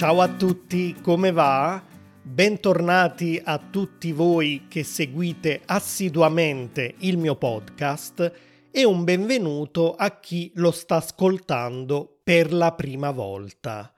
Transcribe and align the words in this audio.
Ciao 0.00 0.22
a 0.22 0.28
tutti, 0.28 0.96
come 1.02 1.30
va? 1.30 1.84
Bentornati 2.22 3.38
a 3.44 3.58
tutti 3.58 4.12
voi 4.12 4.64
che 4.66 4.82
seguite 4.82 5.60
assiduamente 5.66 6.94
il 7.00 7.18
mio 7.18 7.36
podcast 7.36 8.32
e 8.70 8.82
un 8.86 9.04
benvenuto 9.04 9.94
a 9.94 10.18
chi 10.18 10.52
lo 10.54 10.70
sta 10.70 10.96
ascoltando 10.96 12.20
per 12.24 12.50
la 12.50 12.72
prima 12.72 13.10
volta. 13.10 13.92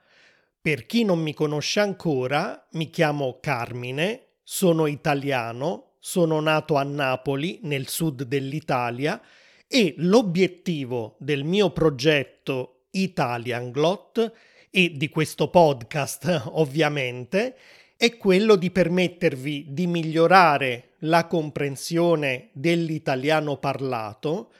Per 0.61 0.85
chi 0.87 1.05
non 1.05 1.19
mi 1.19 1.33
conosce 1.33 1.79
ancora, 1.79 2.67
mi 2.71 2.89
chiamo 2.89 3.37
Carmine, 3.39 4.39
sono 4.43 4.87
italiano, 4.87 5.93
sono 5.99 6.41
nato 6.41 6.75
a 6.75 6.83
Napoli, 6.83 7.59
nel 7.61 7.87
sud 7.87 8.23
dell'Italia, 8.23 9.21
e 9.65 9.93
l'obiettivo 9.99 11.15
del 11.19 11.45
mio 11.45 11.69
progetto 11.69 12.87
Italian 12.91 13.71
Glot 13.71 14.33
e 14.75 14.93
di 14.95 15.07
questo 15.07 15.49
podcast 15.49 16.45
ovviamente 16.53 17.55
è 17.95 18.17
quello 18.17 18.55
di 18.55 18.71
permettervi 18.71 19.67
di 19.69 19.85
migliorare 19.85 20.93
la 21.01 21.27
comprensione 21.27 22.49
dell'italiano 22.53 23.57
parlato 23.57 24.51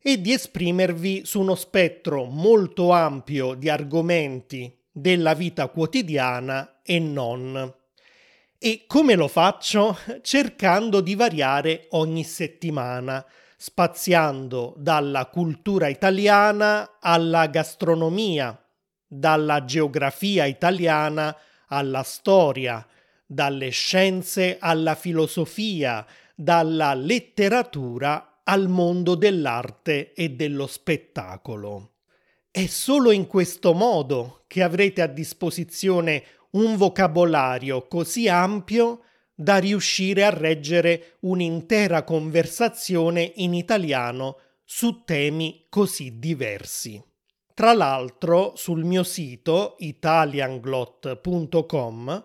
e 0.00 0.22
di 0.22 0.32
esprimervi 0.32 1.26
su 1.26 1.40
uno 1.40 1.54
spettro 1.54 2.24
molto 2.24 2.92
ampio 2.92 3.52
di 3.52 3.68
argomenti 3.68 4.74
della 4.90 5.34
vita 5.34 5.68
quotidiana 5.68 6.80
e 6.82 6.98
non. 6.98 7.74
E 8.56 8.84
come 8.86 9.16
lo 9.16 9.28
faccio? 9.28 9.98
Cercando 10.22 11.02
di 11.02 11.14
variare 11.14 11.88
ogni 11.90 12.24
settimana, 12.24 13.22
spaziando 13.54 14.72
dalla 14.78 15.26
cultura 15.26 15.88
italiana 15.88 16.96
alla 17.00 17.46
gastronomia, 17.48 18.58
dalla 19.08 19.64
geografia 19.64 20.44
italiana 20.44 21.34
alla 21.68 22.02
storia, 22.02 22.86
dalle 23.26 23.70
scienze 23.70 24.58
alla 24.60 24.94
filosofia, 24.94 26.06
dalla 26.34 26.94
letteratura 26.94 28.40
al 28.44 28.68
mondo 28.68 29.14
dell'arte 29.14 30.12
e 30.12 30.30
dello 30.30 30.66
spettacolo. 30.66 31.94
È 32.50 32.66
solo 32.66 33.10
in 33.10 33.26
questo 33.26 33.72
modo 33.72 34.44
che 34.46 34.62
avrete 34.62 35.02
a 35.02 35.06
disposizione 35.06 36.24
un 36.50 36.76
vocabolario 36.76 37.86
così 37.86 38.28
ampio 38.28 39.02
da 39.34 39.58
riuscire 39.58 40.24
a 40.24 40.30
reggere 40.30 41.16
un'intera 41.20 42.02
conversazione 42.02 43.32
in 43.36 43.54
italiano 43.54 44.38
su 44.64 45.04
temi 45.04 45.66
così 45.68 46.18
diversi. 46.18 47.02
Tra 47.58 47.72
l'altro, 47.72 48.52
sul 48.54 48.84
mio 48.84 49.02
sito 49.02 49.74
italianglot.com 49.80 52.24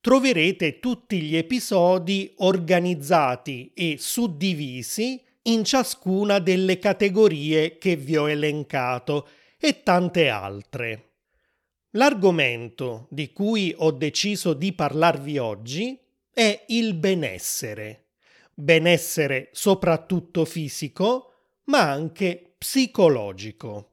troverete 0.00 0.80
tutti 0.80 1.20
gli 1.20 1.36
episodi 1.36 2.34
organizzati 2.38 3.70
e 3.76 3.94
suddivisi 3.96 5.22
in 5.42 5.62
ciascuna 5.62 6.40
delle 6.40 6.80
categorie 6.80 7.78
che 7.78 7.94
vi 7.94 8.16
ho 8.16 8.28
elencato 8.28 9.28
e 9.56 9.84
tante 9.84 10.28
altre. 10.28 11.10
L'argomento 11.90 13.06
di 13.08 13.32
cui 13.32 13.72
ho 13.76 13.92
deciso 13.92 14.52
di 14.52 14.72
parlarvi 14.72 15.38
oggi 15.38 15.96
è 16.34 16.64
il 16.66 16.94
benessere. 16.94 18.06
Benessere 18.52 19.48
soprattutto 19.52 20.44
fisico, 20.44 21.34
ma 21.66 21.88
anche 21.88 22.54
psicologico. 22.58 23.91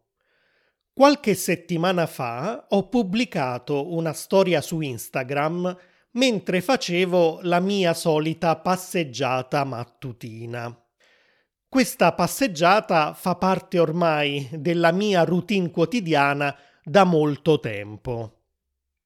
Qualche 1.00 1.34
settimana 1.34 2.08
fa 2.08 2.66
ho 2.68 2.90
pubblicato 2.90 3.94
una 3.94 4.12
storia 4.12 4.60
su 4.60 4.82
Instagram 4.82 5.78
mentre 6.12 6.60
facevo 6.60 7.40
la 7.44 7.62
mia 7.62 7.94
solita 7.94 8.58
passeggiata 8.58 9.64
mattutina. 9.64 10.78
Questa 11.70 12.12
passeggiata 12.12 13.14
fa 13.14 13.36
parte 13.36 13.80
ormai 13.80 14.50
della 14.52 14.92
mia 14.92 15.24
routine 15.24 15.72
quotidiana 15.72 16.54
da 16.84 17.06
molto 17.06 17.62
tempo. 17.62 18.42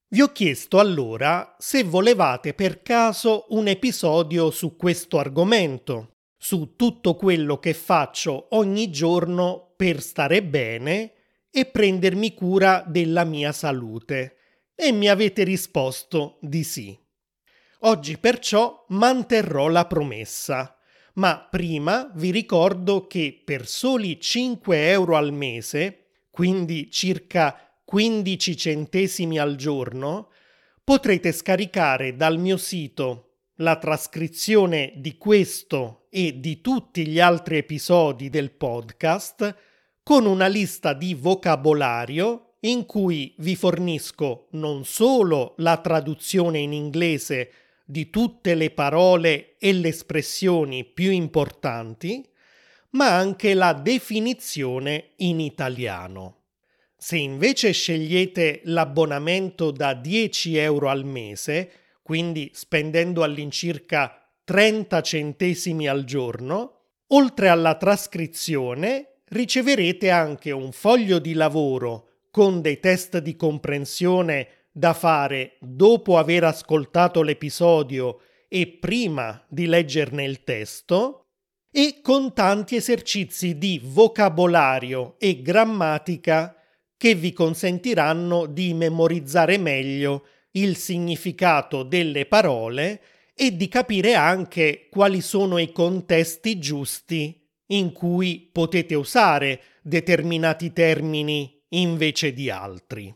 Vi 0.07 0.21
ho 0.23 0.31
chiesto 0.31 0.79
allora 0.79 1.55
se 1.59 1.83
volevate 1.83 2.55
per 2.55 2.81
caso 2.81 3.45
un 3.49 3.67
episodio 3.67 4.49
su 4.49 4.75
questo 4.77 5.19
argomento, 5.19 6.15
su 6.37 6.73
tutto 6.75 7.13
quello 7.13 7.59
che 7.59 7.75
faccio 7.75 8.47
ogni 8.55 8.89
giorno 8.89 9.73
per 9.75 10.01
stare 10.01 10.41
bene 10.41 11.17
e 11.55 11.65
prendermi 11.65 12.33
cura 12.33 12.83
della 12.87 13.23
mia 13.23 13.51
salute. 13.51 14.37
E 14.73 14.91
mi 14.91 15.07
avete 15.07 15.43
risposto 15.43 16.39
di 16.41 16.63
sì. 16.63 16.97
Oggi 17.81 18.17
perciò 18.17 18.85
manterrò 18.89 19.67
la 19.67 19.85
promessa, 19.85 20.75
ma 21.15 21.47
prima 21.47 22.11
vi 22.15 22.31
ricordo 22.31 23.05
che 23.05 23.39
per 23.45 23.67
soli 23.67 24.19
5 24.19 24.89
euro 24.89 25.15
al 25.15 25.31
mese, 25.31 26.07
quindi 26.31 26.89
circa 26.89 27.55
15 27.85 28.57
centesimi 28.57 29.37
al 29.37 29.55
giorno, 29.55 30.31
potrete 30.83 31.31
scaricare 31.31 32.15
dal 32.15 32.39
mio 32.39 32.57
sito 32.57 33.35
la 33.57 33.77
trascrizione 33.77 34.93
di 34.95 35.19
questo 35.19 36.07
e 36.09 36.39
di 36.39 36.61
tutti 36.61 37.05
gli 37.05 37.19
altri 37.19 37.57
episodi 37.57 38.29
del 38.31 38.51
podcast 38.51 39.55
con 40.03 40.25
una 40.25 40.47
lista 40.47 40.93
di 40.93 41.13
vocabolario 41.13 42.55
in 42.61 42.85
cui 42.85 43.33
vi 43.37 43.55
fornisco 43.55 44.47
non 44.51 44.83
solo 44.83 45.53
la 45.57 45.77
traduzione 45.77 46.59
in 46.59 46.73
inglese 46.73 47.51
di 47.85 48.09
tutte 48.09 48.53
le 48.55 48.71
parole 48.71 49.55
e 49.57 49.71
le 49.73 49.89
espressioni 49.89 50.83
più 50.85 51.09
importanti, 51.11 52.25
ma 52.91 53.15
anche 53.15 53.53
la 53.53 53.73
definizione 53.73 55.11
in 55.17 55.39
italiano. 55.39 56.41
Se 56.97 57.17
invece 57.17 57.71
scegliete 57.71 58.61
l'abbonamento 58.65 59.71
da 59.71 59.93
10 59.93 60.57
euro 60.57 60.89
al 60.89 61.05
mese, 61.05 61.71
quindi 62.01 62.49
spendendo 62.53 63.23
all'incirca 63.23 64.25
30 64.43 65.01
centesimi 65.01 65.87
al 65.87 66.03
giorno, 66.05 66.79
oltre 67.07 67.49
alla 67.49 67.75
trascrizione 67.75 69.12
riceverete 69.33 70.11
anche 70.11 70.51
un 70.51 70.71
foglio 70.71 71.17
di 71.17 71.33
lavoro 71.33 72.09
con 72.29 72.61
dei 72.61 72.79
test 72.79 73.17
di 73.17 73.35
comprensione 73.35 74.47
da 74.71 74.93
fare 74.93 75.57
dopo 75.59 76.17
aver 76.17 76.43
ascoltato 76.43 77.21
l'episodio 77.21 78.19
e 78.47 78.67
prima 78.67 79.43
di 79.49 79.65
leggerne 79.65 80.23
il 80.23 80.43
testo, 80.43 81.25
e 81.71 82.01
con 82.03 82.33
tanti 82.33 82.75
esercizi 82.75 83.57
di 83.57 83.81
vocabolario 83.83 85.15
e 85.17 85.41
grammatica 85.41 86.55
che 86.95 87.15
vi 87.15 87.33
consentiranno 87.33 88.45
di 88.45 88.75
memorizzare 88.75 89.57
meglio 89.57 90.27
il 90.51 90.77
significato 90.77 91.81
delle 91.81 92.27
parole 92.27 93.01
e 93.33 93.55
di 93.55 93.67
capire 93.67 94.13
anche 94.13 94.87
quali 94.91 95.21
sono 95.21 95.57
i 95.57 95.71
contesti 95.71 96.59
giusti 96.59 97.42
in 97.67 97.91
cui 97.91 98.49
potete 98.51 98.95
usare 98.95 99.61
determinati 99.81 100.73
termini 100.73 101.61
invece 101.69 102.33
di 102.33 102.49
altri. 102.49 103.15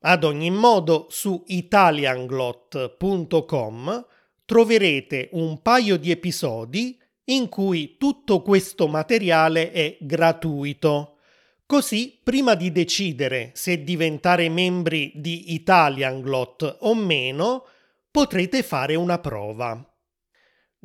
Ad 0.00 0.24
ogni 0.24 0.50
modo 0.50 1.06
su 1.08 1.42
italianglot.com 1.46 4.06
troverete 4.44 5.28
un 5.32 5.62
paio 5.62 5.96
di 5.96 6.10
episodi 6.10 7.00
in 7.28 7.48
cui 7.48 7.96
tutto 7.96 8.42
questo 8.42 8.86
materiale 8.86 9.72
è 9.72 9.96
gratuito 10.00 11.14
Così, 11.66 12.20
prima 12.22 12.54
di 12.54 12.70
decidere 12.72 13.50
se 13.54 13.82
diventare 13.82 14.50
membri 14.50 15.12
di 15.14 15.54
Italianglot 15.54 16.76
o 16.80 16.94
meno, 16.94 17.64
potrete 18.10 18.62
fare 18.62 18.96
una 18.96 19.18
prova. 19.18 19.93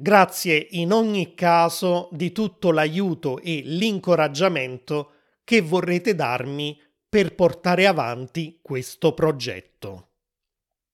Grazie 0.02 0.68
in 0.72 0.94
ogni 0.94 1.34
caso 1.36 2.08
di 2.14 2.32
tutto 2.32 2.72
l'aiuto 2.72 3.38
e 3.42 3.62
l'incoraggiamento 3.66 5.12
che 5.44 5.60
vorrete 5.60 6.16
darmi 6.16 6.82
per 7.10 7.36
portare 7.36 7.86
avanti 7.86 8.60
questo 8.62 9.14
progetto. 9.14 10.12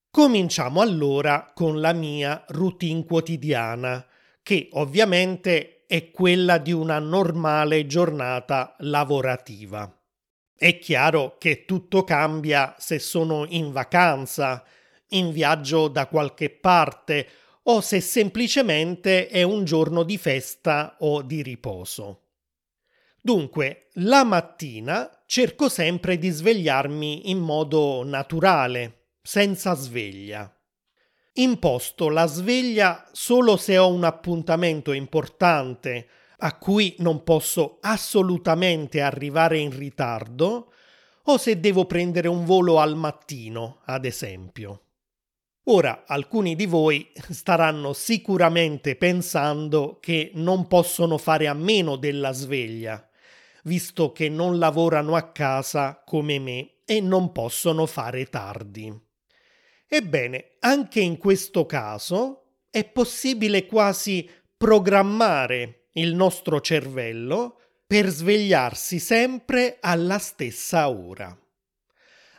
Cominciamo 0.09 0.81
allora 0.81 1.51
con 1.53 1.79
la 1.81 1.93
mia 1.93 2.45
routine 2.47 3.05
quotidiana, 3.05 4.03
che 4.41 4.69
ovviamente 4.71 5.85
è 5.85 6.09
quella 6.09 6.57
di 6.57 6.71
una 6.71 6.97
normale 6.97 7.85
giornata 7.85 8.73
lavorativa. 8.79 10.01
È 10.57 10.79
chiaro 10.79 11.35
che 11.37 11.65
tutto 11.65 12.03
cambia 12.03 12.73
se 12.79 12.97
sono 12.97 13.45
in 13.49 13.71
vacanza, 13.71 14.63
in 15.09 15.31
viaggio 15.31 15.89
da 15.89 16.07
qualche 16.07 16.49
parte 16.49 17.27
o 17.67 17.81
se 17.81 17.99
semplicemente 18.01 19.27
è 19.27 19.41
un 19.43 19.63
giorno 19.65 20.03
di 20.03 20.17
festa 20.17 20.97
o 20.99 21.21
di 21.21 21.41
riposo. 21.41 22.21
Dunque, 23.21 23.87
la 23.93 24.23
mattina 24.23 25.23
cerco 25.25 25.67
sempre 25.67 26.17
di 26.19 26.29
svegliarmi 26.29 27.31
in 27.31 27.39
modo 27.39 28.03
naturale, 28.03 29.13
senza 29.21 29.73
sveglia. 29.73 30.51
Imposto 31.33 32.09
la 32.09 32.27
sveglia 32.27 33.09
solo 33.11 33.57
se 33.57 33.77
ho 33.79 33.91
un 33.91 34.03
appuntamento 34.03 34.91
importante 34.91 36.07
a 36.37 36.55
cui 36.57 36.95
non 36.99 37.23
posso 37.23 37.79
assolutamente 37.81 39.01
arrivare 39.01 39.57
in 39.57 39.75
ritardo 39.75 40.71
o 41.23 41.37
se 41.37 41.59
devo 41.59 41.85
prendere 41.85 42.27
un 42.27 42.45
volo 42.45 42.79
al 42.79 42.95
mattino, 42.95 43.81
ad 43.85 44.05
esempio. 44.05 44.84
Ora, 45.67 46.03
alcuni 46.05 46.55
di 46.55 46.67
voi 46.67 47.11
staranno 47.29 47.93
sicuramente 47.93 48.95
pensando 48.95 49.97
che 49.99 50.29
non 50.35 50.67
possono 50.67 51.17
fare 51.17 51.47
a 51.47 51.53
meno 51.53 51.95
della 51.95 52.33
sveglia, 52.33 53.07
visto 53.63 54.11
che 54.11 54.29
non 54.29 54.59
lavorano 54.59 55.15
a 55.15 55.31
casa 55.31 56.03
come 56.05 56.37
me 56.37 56.75
e 56.85 57.01
non 57.01 57.31
possono 57.31 57.87
fare 57.87 58.25
tardi. 58.25 58.93
Ebbene, 59.87 60.57
anche 60.59 60.99
in 60.99 61.17
questo 61.17 61.65
caso 61.65 62.57
è 62.69 62.85
possibile 62.85 63.65
quasi 63.65 64.29
programmare 64.55 65.87
il 65.93 66.13
nostro 66.13 66.61
cervello 66.61 67.59
per 67.87 68.07
svegliarsi 68.07 68.99
sempre 68.99 69.77
alla 69.79 70.19
stessa 70.19 70.89
ora. 70.89 71.35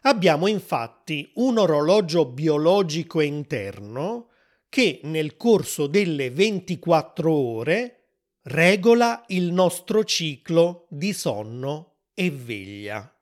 Abbiamo 0.07 0.47
infatti 0.47 1.33
un 1.35 1.59
orologio 1.59 2.27
biologico 2.27 3.21
interno 3.21 4.29
che 4.69 5.01
nel 5.03 5.37
corso 5.37 5.89
delle 5.89 6.31
24 6.31 7.33
ore 7.33 8.05
regola 8.43 9.25
il 9.29 9.51
nostro 9.51 10.05
ciclo 10.05 10.87
di 10.91 11.13
sonno 11.13 12.03
e 12.15 12.31
veglia. 12.31 13.13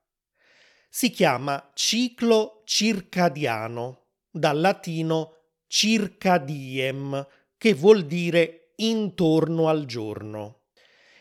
Si 0.90 1.08
chiama 1.08 1.70
ciclo 1.72 2.60
circadiano, 2.66 4.08
dal 4.31 4.60
latino 4.60 5.36
circadiem, 5.66 7.26
che 7.56 7.72
vuol 7.72 8.04
dire 8.04 8.75
intorno 8.76 9.70
al 9.70 9.86
giorno 9.86 10.63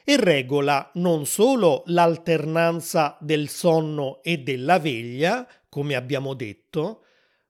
e 0.03 0.17
regola 0.17 0.91
non 0.95 1.25
solo 1.25 1.83
l'alternanza 1.87 3.17
del 3.21 3.47
sonno 3.47 4.21
e 4.21 4.39
della 4.39 4.79
veglia, 4.79 5.47
come 5.69 5.95
abbiamo 5.95 6.33
detto, 6.33 7.03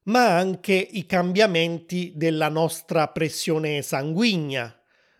ma 0.03 0.35
anche 0.37 0.73
i 0.73 1.05
cambiamenti 1.05 2.13
della 2.15 2.49
nostra 2.49 3.07
pressione 3.07 3.81
sanguigna, 3.81 4.75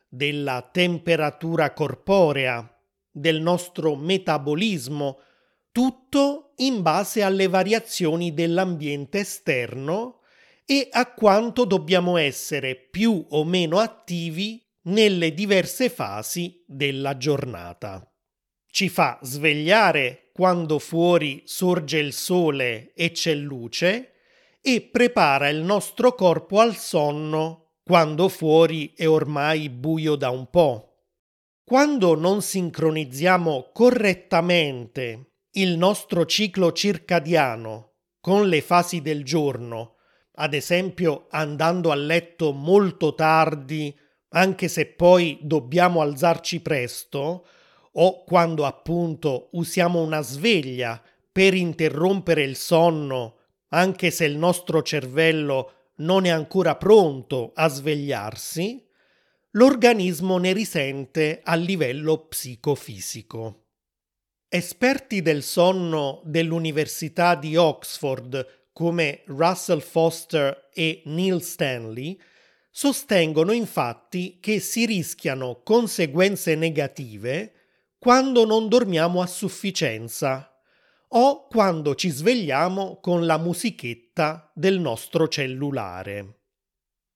della 0.08 0.70
temperatura 0.72 1.74
corporea, 1.74 2.70
del 3.10 3.42
nostro 3.42 3.96
metabolismo, 3.96 5.20
tutto 5.72 6.54
in 6.58 6.82
base 6.82 7.24
alle 7.24 7.48
variazioni 7.48 8.34
dell'ambiente 8.34 9.20
esterno 9.20 10.20
e 10.66 10.88
a 10.92 11.12
quanto 11.12 11.66
dobbiamo 11.66 12.18
essere 12.18 12.76
più 12.76 13.26
o 13.30 13.44
meno 13.44 13.80
attivi 13.80 14.63
nelle 14.84 15.34
diverse 15.34 15.90
fasi 15.90 16.64
della 16.68 17.18
giornata. 17.18 18.08
Ci 18.68 18.90
fa 18.90 19.20
svegliare 19.22 20.32
quando 20.34 20.80
fuori 20.80 21.44
sorge 21.46 22.00
il 22.00 22.12
sole 22.12 22.94
e 22.94 23.12
c'è 23.12 23.36
luce 23.36 24.14
e 24.62 24.82
prepara 24.82 25.50
il 25.50 25.62
nostro 25.62 26.16
corpo 26.16 26.60
al 26.60 26.76
sonno 26.76 27.76
quando 27.84 28.30
fuori 28.30 28.94
è 28.96 29.08
ormai 29.08 29.70
buio 29.70 30.16
da 30.16 30.30
un 30.30 30.50
po'. 30.50 30.90
Quando 31.64 32.16
non 32.16 32.42
sincronizziamo 32.42 33.70
correttamente 33.74 35.34
il 35.52 35.78
nostro 35.78 36.26
ciclo 36.26 36.72
circadiano 36.72 37.92
con 38.20 38.48
le 38.48 38.62
fasi 38.62 39.02
del 39.02 39.24
giorno, 39.24 39.98
ad 40.36 40.54
esempio 40.54 41.28
andando 41.30 41.92
a 41.92 41.96
letto 41.96 42.54
molto 42.54 43.14
tardi 43.14 43.96
anche 44.34 44.68
se 44.68 44.86
poi 44.88 45.38
dobbiamo 45.42 46.02
alzarci 46.02 46.60
presto, 46.62 47.46
o 47.94 48.24
quando 48.24 48.66
appunto 48.66 49.50
usiamo 49.52 50.02
una 50.02 50.22
sveglia 50.22 51.02
per 51.32 51.54
interrompere 51.54 52.44
il 52.44 52.56
sonno, 52.56 53.38
anche 53.70 54.12
se 54.12 54.26
il 54.26 54.38
nostro 54.38 54.82
cervello 54.82 55.72
non 55.98 56.26
è 56.26 56.30
ancora 56.30 56.76
pronto 56.76 57.52
a 57.54 57.68
svegliarsi, 57.68 58.84
l'organismo 59.52 60.38
ne 60.38 60.54
risente 60.54 61.42
a 61.44 61.56
livello 61.56 62.26
psicofisico. 62.28 63.66
Esperti 64.50 65.22
del 65.22 65.44
sonno 65.44 66.22
dell'Università 66.26 67.36
di 67.36 67.56
Oxford 67.56 68.68
come 68.74 69.22
Russell 69.28 69.80
Foster 69.80 70.70
e 70.74 71.02
Neil 71.06 71.42
Stanley 71.42 72.20
Sostengono 72.76 73.52
infatti 73.52 74.40
che 74.40 74.60
si 74.60 74.88
rischiano 74.88 75.62
conseguenze 75.62 76.56
negative 76.56 77.54
quando 78.00 78.46
non 78.46 78.68
dormiamo 78.68 79.22
a 79.22 79.28
sufficienza 79.28 80.60
o 81.10 81.46
quando 81.46 81.94
ci 81.94 82.10
svegliamo 82.10 82.98
con 83.00 83.28
la 83.28 83.38
musichetta 83.38 84.52
del 84.56 84.80
nostro 84.80 85.28
cellulare. 85.28 86.40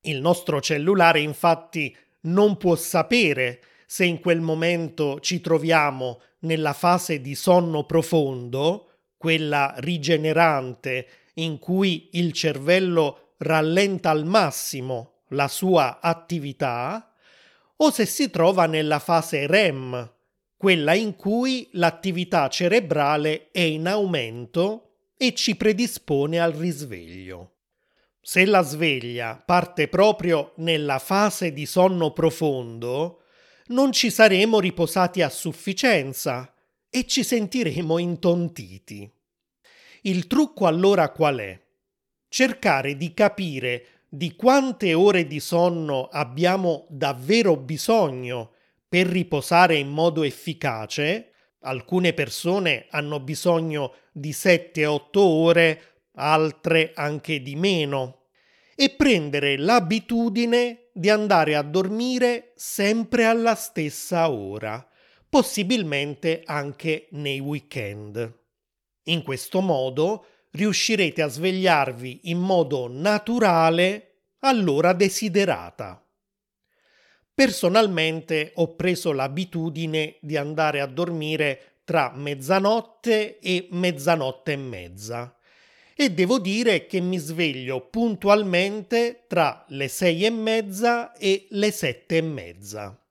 Il 0.01 0.21
nostro 0.21 0.61
cellulare 0.61 1.21
infatti 1.21 1.93
non 2.21 2.57
può 2.57 2.75
sapere 2.75 3.63
se 3.87 4.05
in 4.05 4.19
quel 4.19 4.41
momento 4.41 5.19
ci 5.21 5.41
troviamo 5.41 6.21
nella 6.41 6.73
fase 6.73 7.19
di 7.19 7.33
sonno 7.33 7.83
profondo, 7.83 8.91
quella 9.17 9.73
rigenerante 9.77 11.07
in 11.33 11.57
cui 11.57 12.09
il 12.11 12.31
cervello 12.31 13.33
rallenta 13.37 14.11
al 14.11 14.23
massimo 14.23 15.13
la 15.29 15.47
sua 15.47 15.99
attività 16.01 17.13
o 17.77 17.91
se 17.91 18.05
si 18.05 18.29
trova 18.29 18.65
nella 18.65 18.99
fase 18.99 19.45
REM, 19.45 20.13
quella 20.57 20.93
in 20.93 21.15
cui 21.15 21.69
l'attività 21.73 22.47
cerebrale 22.49 23.49
è 23.51 23.61
in 23.61 23.87
aumento 23.87 24.95
e 25.15 25.33
ci 25.35 25.55
predispone 25.55 26.39
al 26.39 26.53
risveglio. 26.53 27.51
Se 28.19 28.45
la 28.45 28.61
sveglia 28.61 29.41
parte 29.43 29.87
proprio 29.87 30.53
nella 30.57 30.99
fase 30.99 31.53
di 31.53 31.65
sonno 31.65 32.11
profondo, 32.11 33.21
non 33.67 33.91
ci 33.91 34.09
saremo 34.09 34.59
riposati 34.59 35.21
a 35.21 35.29
sufficienza 35.29 36.53
e 36.89 37.05
ci 37.05 37.23
sentiremo 37.23 37.97
intontiti. 37.99 39.09
Il 40.01 40.27
trucco 40.27 40.67
allora 40.67 41.09
qual 41.11 41.37
è? 41.37 41.59
Cercare 42.29 42.97
di 42.97 43.13
capire 43.13 43.96
di 44.09 44.35
quante 44.35 44.93
ore 44.93 45.27
di 45.27 45.39
sonno 45.39 46.07
abbiamo 46.11 46.85
davvero 46.89 47.57
bisogno 47.57 48.51
per 48.87 49.07
riposare 49.07 49.75
in 49.75 49.89
modo 49.89 50.23
efficace, 50.23 51.33
alcune 51.61 52.13
persone 52.13 52.87
hanno 52.89 53.19
bisogno 53.19 53.93
di 54.11 54.31
7-8 54.31 55.09
ore, 55.17 55.81
altre 56.15 56.93
anche 56.95 57.41
di 57.41 57.55
meno, 57.55 58.27
e 58.75 58.91
prendere 58.91 59.57
l'abitudine 59.57 60.89
di 60.93 61.09
andare 61.09 61.55
a 61.55 61.61
dormire 61.61 62.53
sempre 62.55 63.25
alla 63.25 63.55
stessa 63.55 64.29
ora, 64.29 64.87
possibilmente 65.27 66.43
anche 66.45 67.07
nei 67.11 67.39
weekend. 67.39 68.35
In 69.03 69.23
questo 69.23 69.61
modo 69.61 70.25
riuscirete 70.51 71.21
a 71.21 71.27
svegliarvi 71.27 72.21
in 72.23 72.39
modo 72.39 72.87
naturale 72.89 74.23
all'ora 74.39 74.93
desiderata. 74.93 76.03
Personalmente 77.33 78.51
ho 78.55 78.75
preso 78.75 79.11
l'abitudine 79.11 80.17
di 80.21 80.37
andare 80.37 80.81
a 80.81 80.87
dormire 80.87 81.81
tra 81.83 82.11
mezzanotte 82.15 83.39
e 83.39 83.67
mezzanotte 83.71 84.53
e 84.53 84.57
mezza 84.57 85.37
e 85.99 86.11
devo 86.11 86.37
dire 86.37 86.85
che 86.85 86.99
mi 86.99 87.17
sveglio 87.17 87.87
puntualmente 87.87 89.23
tra 89.27 89.65
le 89.69 89.87
sei 89.87 90.25
e 90.25 90.29
mezza 90.29 91.13
e 91.13 91.47
le 91.49 91.71
sette 91.71 92.17
e 92.17 92.21
mezza. 92.21 93.03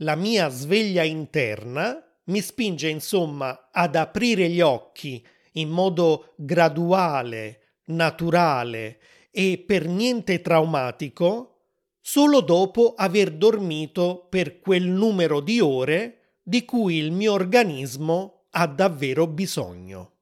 La 0.00 0.14
mia 0.14 0.50
sveglia 0.50 1.04
interna 1.04 1.98
mi 2.24 2.40
spinge 2.42 2.88
insomma 2.88 3.70
ad 3.72 3.96
aprire 3.96 4.50
gli 4.50 4.60
occhi 4.60 5.26
in 5.56 5.68
modo 5.68 6.34
graduale, 6.36 7.80
naturale 7.86 8.98
e 9.30 9.62
per 9.64 9.86
niente 9.86 10.40
traumatico 10.40 11.56
solo 12.00 12.40
dopo 12.40 12.94
aver 12.96 13.32
dormito 13.32 14.26
per 14.30 14.60
quel 14.60 14.86
numero 14.86 15.40
di 15.40 15.60
ore 15.60 16.38
di 16.42 16.64
cui 16.64 16.96
il 16.96 17.10
mio 17.10 17.32
organismo 17.32 18.44
ha 18.50 18.66
davvero 18.66 19.26
bisogno. 19.26 20.12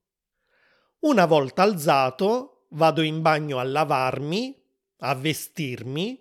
Una 1.00 1.26
volta 1.26 1.62
alzato, 1.62 2.66
vado 2.70 3.02
in 3.02 3.20
bagno 3.20 3.58
a 3.58 3.62
lavarmi, 3.62 4.62
a 5.00 5.14
vestirmi 5.14 6.20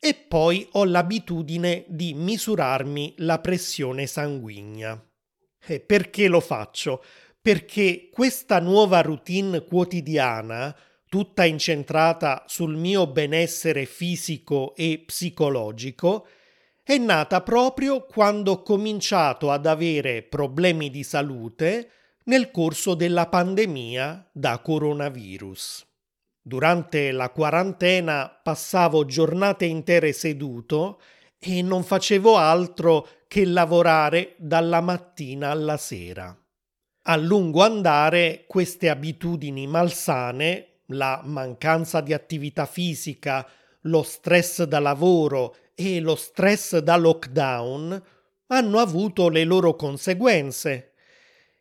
e 0.00 0.14
poi 0.14 0.66
ho 0.72 0.84
l'abitudine 0.84 1.84
di 1.86 2.14
misurarmi 2.14 3.14
la 3.18 3.38
pressione 3.38 4.06
sanguigna. 4.06 5.00
E 5.64 5.78
perché 5.80 6.26
lo 6.26 6.40
faccio? 6.40 7.04
Perché 7.42 8.08
questa 8.10 8.60
nuova 8.60 9.02
routine 9.02 9.64
quotidiana 9.64 10.74
tutta 11.12 11.44
incentrata 11.44 12.44
sul 12.46 12.74
mio 12.74 13.06
benessere 13.06 13.84
fisico 13.84 14.74
e 14.74 15.02
psicologico, 15.04 16.26
è 16.82 16.96
nata 16.96 17.42
proprio 17.42 18.06
quando 18.06 18.52
ho 18.52 18.62
cominciato 18.62 19.50
ad 19.50 19.66
avere 19.66 20.22
problemi 20.22 20.88
di 20.88 21.02
salute 21.02 21.90
nel 22.24 22.50
corso 22.50 22.94
della 22.94 23.26
pandemia 23.26 24.30
da 24.32 24.58
coronavirus. 24.60 25.86
Durante 26.40 27.12
la 27.12 27.28
quarantena 27.28 28.28
passavo 28.42 29.04
giornate 29.04 29.66
intere 29.66 30.14
seduto 30.14 30.98
e 31.38 31.60
non 31.60 31.84
facevo 31.84 32.38
altro 32.38 33.06
che 33.28 33.44
lavorare 33.44 34.34
dalla 34.38 34.80
mattina 34.80 35.50
alla 35.50 35.76
sera. 35.76 36.34
A 37.04 37.16
lungo 37.16 37.62
andare 37.62 38.44
queste 38.46 38.88
abitudini 38.88 39.66
malsane 39.66 40.82
la 40.86 41.20
mancanza 41.24 42.00
di 42.00 42.12
attività 42.12 42.64
fisica, 42.64 43.44
lo 43.82 44.04
stress 44.04 44.62
da 44.62 44.78
lavoro 44.78 45.56
e 45.74 45.98
lo 45.98 46.14
stress 46.14 46.78
da 46.78 46.96
lockdown 46.96 48.02
hanno 48.46 48.78
avuto 48.78 49.28
le 49.28 49.42
loro 49.42 49.74
conseguenze. 49.74 50.92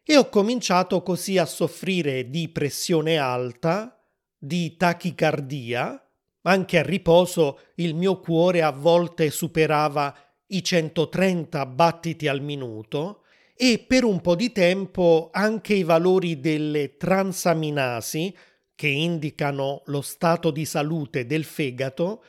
E 0.03 0.15
ho 0.15 0.29
cominciato 0.29 1.01
così 1.01 1.39
a 1.39 1.45
soffrire 1.45 2.29
di 2.29 2.49
pressione 2.49 3.17
alta, 3.17 3.99
di 4.37 4.77
tachicardia, 4.77 6.07
anche 6.43 6.77
a 6.77 6.83
riposo 6.83 7.61
il 7.75 7.95
mio 7.95 8.19
cuore 8.19 8.61
a 8.61 8.71
volte 8.71 9.31
superava 9.31 10.15
i 10.47 10.63
130 10.63 11.65
battiti 11.65 12.27
al 12.27 12.41
minuto 12.41 13.20
e 13.63 13.77
per 13.77 14.05
un 14.05 14.21
po' 14.21 14.33
di 14.33 14.51
tempo 14.51 15.29
anche 15.31 15.75
i 15.75 15.83
valori 15.83 16.39
delle 16.39 16.97
transaminasi 16.97 18.35
che 18.73 18.87
indicano 18.87 19.83
lo 19.85 20.01
stato 20.01 20.49
di 20.49 20.65
salute 20.65 21.27
del 21.27 21.43
fegato 21.43 22.23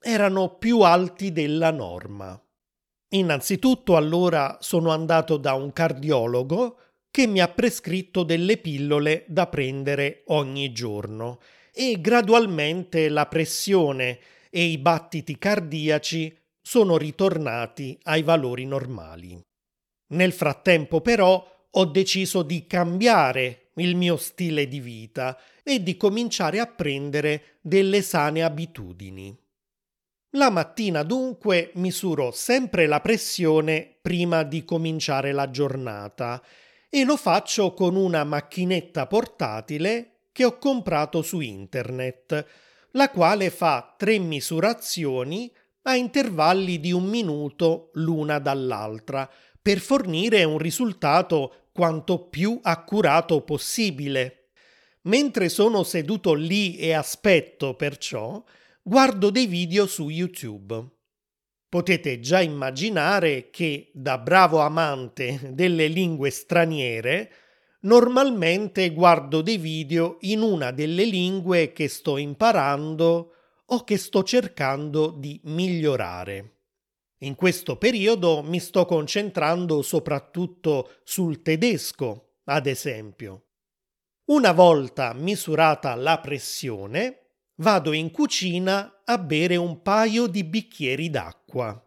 erano 0.00 0.56
più 0.56 0.80
alti 0.80 1.30
della 1.30 1.70
norma. 1.70 2.42
Innanzitutto 3.10 3.96
allora 3.96 4.56
sono 4.60 4.90
andato 4.90 5.36
da 5.36 5.52
un 5.52 5.74
cardiologo 5.74 6.78
che 7.10 7.26
mi 7.26 7.40
ha 7.40 7.48
prescritto 7.48 8.22
delle 8.22 8.56
pillole 8.56 9.26
da 9.28 9.46
prendere 9.46 10.22
ogni 10.28 10.72
giorno 10.72 11.40
e 11.70 12.00
gradualmente 12.00 13.10
la 13.10 13.26
pressione 13.26 14.18
e 14.48 14.64
i 14.64 14.78
battiti 14.78 15.36
cardiaci 15.36 16.34
sono 16.62 16.96
ritornati 16.96 17.98
ai 18.04 18.22
valori 18.22 18.64
normali. 18.64 19.47
Nel 20.08 20.32
frattempo 20.32 21.00
però 21.00 21.44
ho 21.70 21.84
deciso 21.84 22.42
di 22.42 22.66
cambiare 22.66 23.70
il 23.74 23.94
mio 23.96 24.16
stile 24.16 24.66
di 24.66 24.80
vita 24.80 25.38
e 25.62 25.82
di 25.82 25.96
cominciare 25.96 26.60
a 26.60 26.66
prendere 26.66 27.58
delle 27.60 28.02
sane 28.02 28.42
abitudini. 28.42 29.36
La 30.32 30.50
mattina 30.50 31.02
dunque 31.02 31.70
misuro 31.74 32.30
sempre 32.32 32.86
la 32.86 33.00
pressione 33.00 33.98
prima 34.00 34.42
di 34.42 34.64
cominciare 34.64 35.32
la 35.32 35.50
giornata 35.50 36.42
e 36.90 37.04
lo 37.04 37.16
faccio 37.16 37.72
con 37.72 37.96
una 37.96 38.24
macchinetta 38.24 39.06
portatile 39.06 40.20
che 40.32 40.44
ho 40.44 40.58
comprato 40.58 41.22
su 41.22 41.40
internet, 41.40 42.46
la 42.92 43.10
quale 43.10 43.50
fa 43.50 43.94
tre 43.96 44.18
misurazioni 44.18 45.52
a 45.82 45.96
intervalli 45.96 46.78
di 46.80 46.92
un 46.92 47.04
minuto 47.04 47.90
l'una 47.94 48.38
dall'altra, 48.38 49.28
per 49.60 49.78
fornire 49.78 50.44
un 50.44 50.58
risultato 50.58 51.68
quanto 51.72 52.28
più 52.28 52.58
accurato 52.62 53.42
possibile. 53.42 54.50
Mentre 55.02 55.48
sono 55.48 55.84
seduto 55.84 56.34
lì 56.34 56.76
e 56.76 56.92
aspetto 56.92 57.74
perciò, 57.74 58.42
guardo 58.82 59.30
dei 59.30 59.46
video 59.46 59.86
su 59.86 60.08
YouTube. 60.08 60.86
Potete 61.68 62.18
già 62.18 62.40
immaginare 62.40 63.50
che, 63.50 63.90
da 63.92 64.18
bravo 64.18 64.58
amante 64.60 65.50
delle 65.52 65.86
lingue 65.86 66.30
straniere, 66.30 67.32
normalmente 67.80 68.90
guardo 68.90 69.40
dei 69.40 69.58
video 69.58 70.16
in 70.20 70.40
una 70.40 70.72
delle 70.72 71.04
lingue 71.04 71.72
che 71.72 71.88
sto 71.88 72.16
imparando 72.16 73.32
o 73.66 73.84
che 73.84 73.98
sto 73.98 74.22
cercando 74.22 75.10
di 75.10 75.40
migliorare. 75.44 76.57
In 77.22 77.34
questo 77.34 77.76
periodo 77.76 78.42
mi 78.42 78.60
sto 78.60 78.84
concentrando 78.84 79.82
soprattutto 79.82 80.98
sul 81.02 81.42
tedesco, 81.42 82.36
ad 82.44 82.66
esempio. 82.66 83.46
Una 84.26 84.52
volta 84.52 85.12
misurata 85.14 85.94
la 85.94 86.20
pressione, 86.20 87.30
vado 87.56 87.92
in 87.92 88.10
cucina 88.10 89.02
a 89.04 89.18
bere 89.18 89.56
un 89.56 89.82
paio 89.82 90.26
di 90.26 90.44
bicchieri 90.44 91.10
d'acqua. 91.10 91.82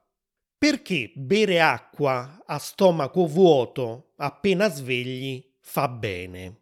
Perché 0.57 1.11
bere 1.15 1.61
acqua 1.61 2.43
a 2.45 2.57
stomaco 2.57 3.25
vuoto 3.25 4.11
appena 4.17 4.69
svegli 4.69 5.43
fa 5.59 5.87
bene? 5.87 6.61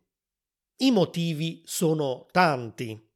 I 0.77 0.91
motivi 0.91 1.61
sono 1.65 2.27
tanti. 2.31 3.08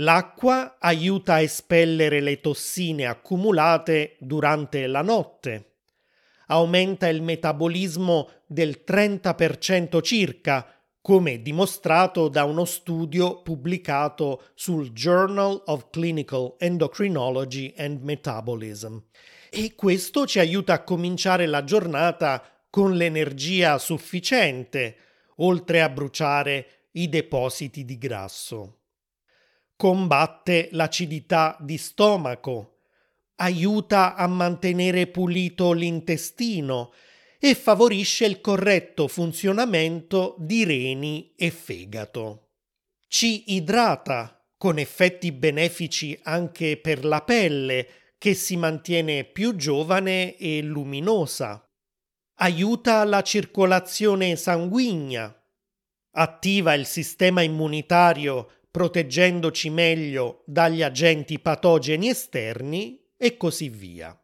L'acqua 0.00 0.76
aiuta 0.78 1.34
a 1.34 1.40
espellere 1.42 2.20
le 2.20 2.40
tossine 2.40 3.04
accumulate 3.04 4.16
durante 4.18 4.86
la 4.86 5.02
notte. 5.02 5.72
Aumenta 6.46 7.06
il 7.08 7.20
metabolismo 7.20 8.30
del 8.46 8.82
30% 8.86 10.00
circa, 10.00 10.66
come 11.02 11.42
dimostrato 11.42 12.28
da 12.28 12.44
uno 12.44 12.64
studio 12.64 13.42
pubblicato 13.42 14.44
sul 14.54 14.90
Journal 14.92 15.62
of 15.66 15.90
Clinical 15.90 16.54
Endocrinology 16.58 17.74
and 17.76 18.02
Metabolism. 18.02 18.96
E 19.50 19.74
questo 19.74 20.26
ci 20.26 20.38
aiuta 20.38 20.72
a 20.72 20.82
cominciare 20.82 21.44
la 21.44 21.62
giornata 21.62 22.42
con 22.70 22.94
l'energia 22.96 23.76
sufficiente, 23.76 24.96
oltre 25.36 25.82
a 25.82 25.90
bruciare 25.90 26.86
i 26.92 27.08
depositi 27.10 27.84
di 27.84 27.98
grasso 27.98 28.76
combatte 29.80 30.68
l'acidità 30.72 31.56
di 31.58 31.78
stomaco, 31.78 32.80
aiuta 33.36 34.14
a 34.14 34.26
mantenere 34.26 35.06
pulito 35.06 35.72
l'intestino 35.72 36.92
e 37.38 37.54
favorisce 37.54 38.26
il 38.26 38.42
corretto 38.42 39.08
funzionamento 39.08 40.36
di 40.36 40.64
reni 40.64 41.32
e 41.34 41.50
fegato. 41.50 42.50
Ci 43.08 43.54
idrata, 43.54 44.44
con 44.58 44.76
effetti 44.76 45.32
benefici 45.32 46.20
anche 46.24 46.76
per 46.76 47.06
la 47.06 47.22
pelle, 47.22 47.88
che 48.18 48.34
si 48.34 48.58
mantiene 48.58 49.24
più 49.24 49.56
giovane 49.56 50.36
e 50.36 50.60
luminosa. 50.60 51.66
Aiuta 52.34 53.02
la 53.04 53.22
circolazione 53.22 54.36
sanguigna, 54.36 55.34
attiva 56.12 56.74
il 56.74 56.84
sistema 56.84 57.40
immunitario 57.40 58.59
proteggendoci 58.70 59.70
meglio 59.70 60.42
dagli 60.46 60.82
agenti 60.82 61.40
patogeni 61.40 62.08
esterni 62.08 63.00
e 63.16 63.36
così 63.36 63.68
via. 63.68 64.16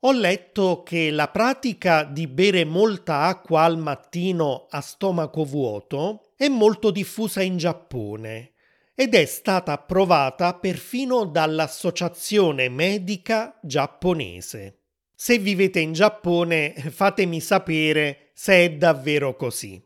Ho 0.00 0.12
letto 0.12 0.82
che 0.82 1.10
la 1.10 1.28
pratica 1.28 2.04
di 2.04 2.26
bere 2.26 2.64
molta 2.64 3.22
acqua 3.22 3.62
al 3.62 3.78
mattino 3.78 4.66
a 4.68 4.80
stomaco 4.80 5.44
vuoto 5.44 6.32
è 6.36 6.48
molto 6.48 6.90
diffusa 6.90 7.42
in 7.42 7.56
Giappone 7.56 8.52
ed 8.94 9.14
è 9.14 9.24
stata 9.24 9.72
approvata 9.72 10.54
perfino 10.54 11.24
dall'Associazione 11.24 12.68
Medica 12.68 13.58
Giapponese. 13.62 14.80
Se 15.14 15.38
vivete 15.38 15.80
in 15.80 15.92
Giappone 15.92 16.74
fatemi 16.90 17.40
sapere 17.40 18.30
se 18.34 18.64
è 18.64 18.72
davvero 18.72 19.34
così. 19.34 19.82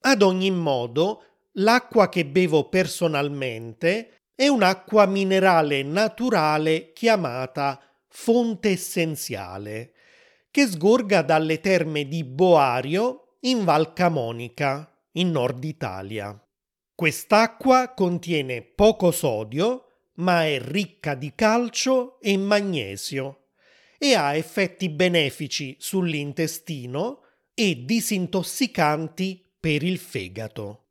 Ad 0.00 0.22
ogni 0.22 0.50
modo, 0.50 1.33
L'acqua 1.58 2.08
che 2.08 2.26
bevo 2.26 2.68
personalmente 2.68 4.22
è 4.34 4.48
un'acqua 4.48 5.06
minerale 5.06 5.84
naturale 5.84 6.92
chiamata 6.92 7.80
fonte 8.08 8.70
essenziale, 8.70 9.92
che 10.50 10.66
sgorga 10.66 11.22
dalle 11.22 11.60
terme 11.60 12.08
di 12.08 12.24
Boario 12.24 13.36
in 13.40 13.64
Val 13.64 13.92
Camonica, 13.92 14.92
in 15.12 15.30
Nord 15.30 15.62
Italia. 15.62 16.36
Quest'acqua 16.92 17.92
contiene 17.94 18.62
poco 18.62 19.12
sodio, 19.12 20.10
ma 20.14 20.44
è 20.44 20.60
ricca 20.60 21.14
di 21.14 21.32
calcio 21.36 22.20
e 22.20 22.36
magnesio 22.36 23.46
e 23.98 24.14
ha 24.14 24.34
effetti 24.34 24.88
benefici 24.88 25.76
sull'intestino 25.78 27.20
e 27.54 27.84
disintossicanti 27.84 29.44
per 29.58 29.82
il 29.84 29.98
fegato. 29.98 30.83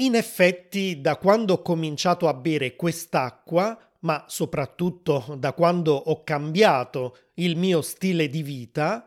In 0.00 0.14
effetti, 0.14 1.00
da 1.00 1.16
quando 1.16 1.54
ho 1.54 1.62
cominciato 1.62 2.28
a 2.28 2.34
bere 2.34 2.76
quest'acqua, 2.76 3.76
ma 4.00 4.24
soprattutto 4.28 5.34
da 5.36 5.52
quando 5.52 5.92
ho 5.92 6.22
cambiato 6.22 7.16
il 7.34 7.56
mio 7.56 7.82
stile 7.82 8.28
di 8.28 8.44
vita, 8.44 9.04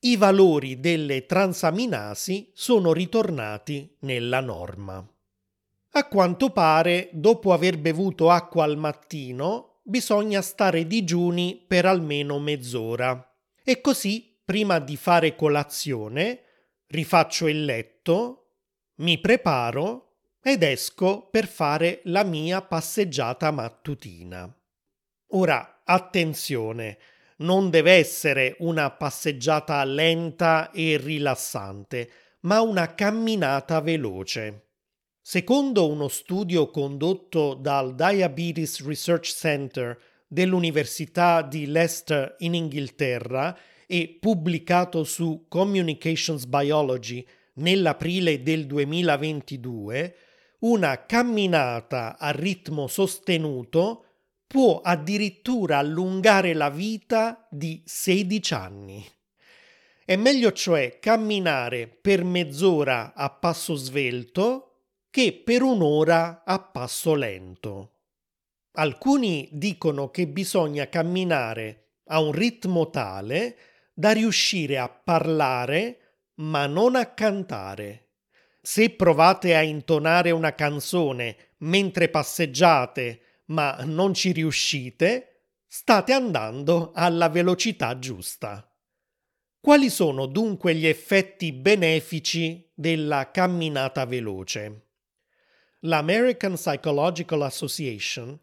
i 0.00 0.16
valori 0.16 0.80
delle 0.80 1.26
transaminasi 1.26 2.50
sono 2.54 2.94
ritornati 2.94 3.94
nella 4.00 4.40
norma. 4.40 5.06
A 5.94 6.08
quanto 6.08 6.48
pare, 6.48 7.10
dopo 7.12 7.52
aver 7.52 7.78
bevuto 7.78 8.30
acqua 8.30 8.64
al 8.64 8.78
mattino, 8.78 9.80
bisogna 9.82 10.40
stare 10.40 10.86
digiuni 10.86 11.62
per 11.66 11.84
almeno 11.84 12.38
mezz'ora. 12.38 13.36
E 13.62 13.82
così, 13.82 14.40
prima 14.42 14.78
di 14.78 14.96
fare 14.96 15.36
colazione, 15.36 16.40
rifaccio 16.86 17.46
il 17.48 17.66
letto, 17.66 18.46
mi 18.96 19.18
preparo 19.18 20.11
ed 20.42 20.64
esco 20.64 21.28
per 21.30 21.46
fare 21.46 22.00
la 22.04 22.24
mia 22.24 22.60
passeggiata 22.62 23.52
mattutina. 23.52 24.52
Ora, 25.34 25.82
attenzione, 25.84 26.98
non 27.38 27.70
deve 27.70 27.92
essere 27.92 28.56
una 28.58 28.90
passeggiata 28.90 29.82
lenta 29.84 30.70
e 30.72 30.96
rilassante, 30.96 32.10
ma 32.40 32.60
una 32.60 32.94
camminata 32.94 33.80
veloce. 33.80 34.66
Secondo 35.20 35.88
uno 35.88 36.08
studio 36.08 36.70
condotto 36.70 37.54
dal 37.54 37.94
Diabetes 37.94 38.84
Research 38.84 39.32
Center 39.32 39.96
dell'Università 40.26 41.42
di 41.42 41.66
Leicester 41.66 42.34
in 42.40 42.54
Inghilterra 42.54 43.56
e 43.86 44.16
pubblicato 44.20 45.04
su 45.04 45.44
Communications 45.46 46.46
Biology 46.46 47.24
nell'aprile 47.54 48.42
del 48.42 48.66
2022, 48.66 50.16
una 50.62 51.06
camminata 51.06 52.16
a 52.18 52.30
ritmo 52.30 52.86
sostenuto 52.86 54.04
può 54.46 54.80
addirittura 54.80 55.78
allungare 55.78 56.52
la 56.52 56.70
vita 56.70 57.46
di 57.50 57.82
16 57.84 58.54
anni. 58.54 59.04
È 60.04 60.14
meglio 60.16 60.52
cioè 60.52 60.98
camminare 61.00 61.88
per 61.88 62.22
mezz'ora 62.24 63.14
a 63.14 63.30
passo 63.30 63.74
svelto 63.74 64.68
che 65.10 65.32
per 65.32 65.62
un'ora 65.62 66.42
a 66.44 66.60
passo 66.60 67.14
lento. 67.14 67.90
Alcuni 68.72 69.48
dicono 69.52 70.10
che 70.10 70.28
bisogna 70.28 70.88
camminare 70.88 71.96
a 72.06 72.20
un 72.20 72.32
ritmo 72.32 72.88
tale 72.90 73.56
da 73.92 74.12
riuscire 74.12 74.78
a 74.78 74.88
parlare 74.88 75.98
ma 76.36 76.66
non 76.66 76.94
a 76.94 77.06
cantare. 77.06 78.11
Se 78.62 78.90
provate 78.90 79.56
a 79.56 79.62
intonare 79.62 80.30
una 80.30 80.54
canzone 80.54 81.54
mentre 81.58 82.08
passeggiate 82.08 83.42
ma 83.46 83.82
non 83.84 84.14
ci 84.14 84.32
riuscite, 84.32 85.48
state 85.66 86.12
andando 86.12 86.92
alla 86.94 87.28
velocità 87.28 87.98
giusta. 87.98 88.66
Quali 89.60 89.90
sono 89.90 90.26
dunque 90.26 90.74
gli 90.74 90.86
effetti 90.86 91.52
benefici 91.52 92.70
della 92.72 93.30
camminata 93.30 94.06
veloce? 94.06 94.86
l'American 95.84 96.54
Psychological 96.54 97.42
Association 97.42 98.38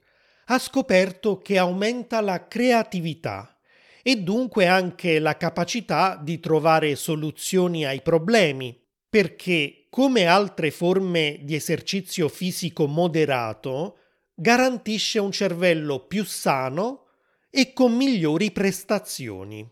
ha 0.46 0.58
scoperto 0.58 1.38
che 1.38 1.58
aumenta 1.58 2.22
la 2.22 2.48
creatività 2.48 3.58
e 4.02 4.18
dunque 4.18 4.66
anche 4.66 5.20
la 5.20 5.38
capacità 5.38 6.20
di 6.22 6.40
trovare 6.40 6.96
soluzioni 6.96 7.86
ai 7.86 8.02
problemi, 8.02 8.78
perché, 9.10 9.88
come 9.89 10.25
altre 10.25 10.70
forme 10.70 11.39
di 11.42 11.56
esercizio 11.56 12.30
fisico 12.30 12.86
moderato, 12.86 13.98
garantisce 14.36 15.20
un 15.20 15.32
cervello 15.32 16.06
più 16.06 16.24
sano 16.24 17.08
e 17.50 17.74
con 17.74 17.96
migliori 17.96 18.51
prestazioni. 18.51 19.68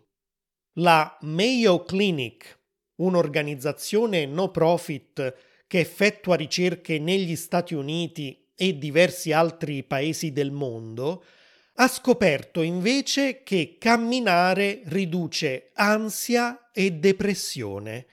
La 0.79 1.17
Mayo 1.21 1.83
Clinic, 1.83 2.59
un'organizzazione 2.95 4.25
no 4.25 4.49
profit 4.49 5.35
che 5.67 5.79
effettua 5.79 6.35
ricerche 6.35 6.97
negli 6.97 7.35
Stati 7.35 7.75
Uniti 7.75 8.51
e 8.55 8.77
diversi 8.77 9.31
altri 9.31 9.83
paesi 9.83 10.31
del 10.31 10.51
mondo, 10.51 11.23
ha 11.75 11.87
scoperto 11.87 12.63
invece 12.63 13.43
che 13.43 13.77
camminare 13.79 14.81
riduce 14.85 15.69
ansia 15.75 16.71
e 16.71 16.91
depressione 16.91 18.07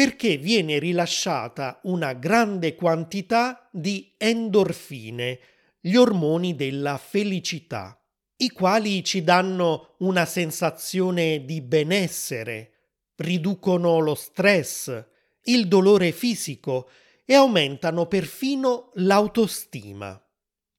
perché 0.00 0.38
viene 0.38 0.78
rilasciata 0.78 1.78
una 1.82 2.14
grande 2.14 2.74
quantità 2.74 3.68
di 3.70 4.14
endorfine, 4.16 5.38
gli 5.78 5.94
ormoni 5.94 6.56
della 6.56 6.96
felicità, 6.96 8.02
i 8.38 8.48
quali 8.48 9.04
ci 9.04 9.22
danno 9.22 9.96
una 9.98 10.24
sensazione 10.24 11.44
di 11.44 11.60
benessere, 11.60 12.70
riducono 13.16 13.98
lo 13.98 14.14
stress, 14.14 15.04
il 15.42 15.68
dolore 15.68 16.12
fisico 16.12 16.88
e 17.26 17.34
aumentano 17.34 18.06
perfino 18.06 18.92
l'autostima. 18.94 20.18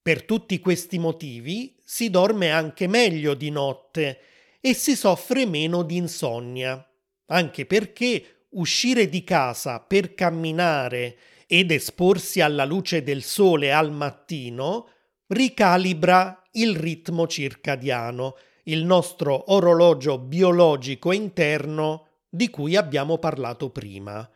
Per 0.01 0.23
tutti 0.23 0.59
questi 0.59 0.97
motivi 0.97 1.77
si 1.85 2.09
dorme 2.09 2.49
anche 2.49 2.87
meglio 2.87 3.35
di 3.35 3.51
notte 3.51 4.19
e 4.59 4.73
si 4.73 4.95
soffre 4.95 5.45
meno 5.45 5.83
di 5.83 5.97
insonnia, 5.97 6.83
anche 7.27 7.67
perché 7.67 8.40
uscire 8.51 9.09
di 9.09 9.23
casa 9.23 9.79
per 9.79 10.13
camminare 10.13 11.17
ed 11.47 11.71
esporsi 11.71 12.41
alla 12.41 12.65
luce 12.65 13.03
del 13.03 13.23
sole 13.23 13.71
al 13.73 13.91
mattino 13.91 14.87
ricalibra 15.27 16.41
il 16.53 16.75
ritmo 16.75 17.27
circadiano, 17.27 18.35
il 18.63 18.83
nostro 18.83 19.53
orologio 19.53 20.17
biologico 20.17 21.11
interno 21.11 22.07
di 22.29 22.49
cui 22.49 22.75
abbiamo 22.75 23.17
parlato 23.17 23.69
prima 23.69 24.29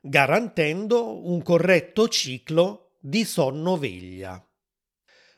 garantendo 0.00 1.26
un 1.28 1.42
corretto 1.42 2.08
ciclo 2.08 2.92
di 2.98 3.24
sonno-veglia. 3.24 4.44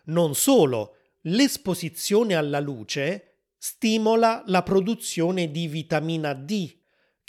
Non 0.05 0.35
solo, 0.35 0.97
l'esposizione 1.23 2.35
alla 2.35 2.61
luce 2.61 3.39
stimola 3.57 4.43
la 4.47 4.63
produzione 4.63 5.51
di 5.51 5.67
vitamina 5.67 6.33
D, 6.35 6.79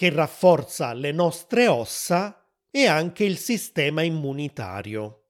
che 0.02 0.10
rafforza 0.10 0.94
le 0.94 1.12
nostre 1.12 1.68
ossa 1.68 2.44
e 2.72 2.88
anche 2.88 3.24
il 3.24 3.38
sistema 3.38 4.02
immunitario. 4.02 5.26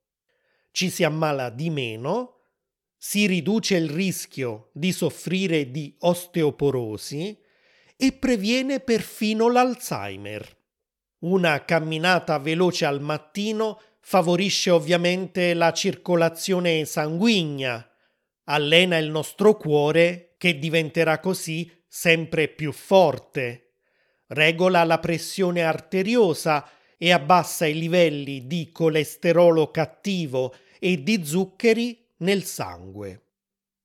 Ci 0.71 0.89
si 0.89 1.03
ammala 1.03 1.49
di 1.49 1.69
meno, 1.69 2.43
si 2.95 3.27
riduce 3.27 3.75
il 3.75 3.89
rischio 3.89 4.69
di 4.71 4.93
soffrire 4.93 5.71
di 5.71 5.93
osteoporosi 5.99 7.37
e 7.97 8.13
previene 8.13 8.79
perfino 8.79 9.49
l'Alzheimer. 9.49 10.57
Una 11.23 11.65
camminata 11.65 12.37
veloce 12.37 12.85
al 12.85 13.01
mattino 13.01 13.77
favorisce 13.99 14.69
ovviamente 14.69 15.53
la 15.53 15.73
circolazione 15.73 16.85
sanguigna, 16.85 17.85
allena 18.45 18.97
il 18.97 19.09
nostro 19.09 19.57
cuore 19.57 20.35
che 20.37 20.57
diventerà 20.57 21.19
così 21.19 21.69
sempre 21.89 22.47
più 22.47 22.71
forte, 22.71 23.65
regola 24.31 24.83
la 24.83 24.99
pressione 24.99 25.61
arteriosa 25.61 26.67
e 26.97 27.11
abbassa 27.11 27.65
i 27.65 27.77
livelli 27.77 28.45
di 28.47 28.69
colesterolo 28.71 29.71
cattivo 29.71 30.53
e 30.79 31.01
di 31.01 31.25
zuccheri 31.25 31.97
nel 32.17 32.43
sangue. 32.43 33.21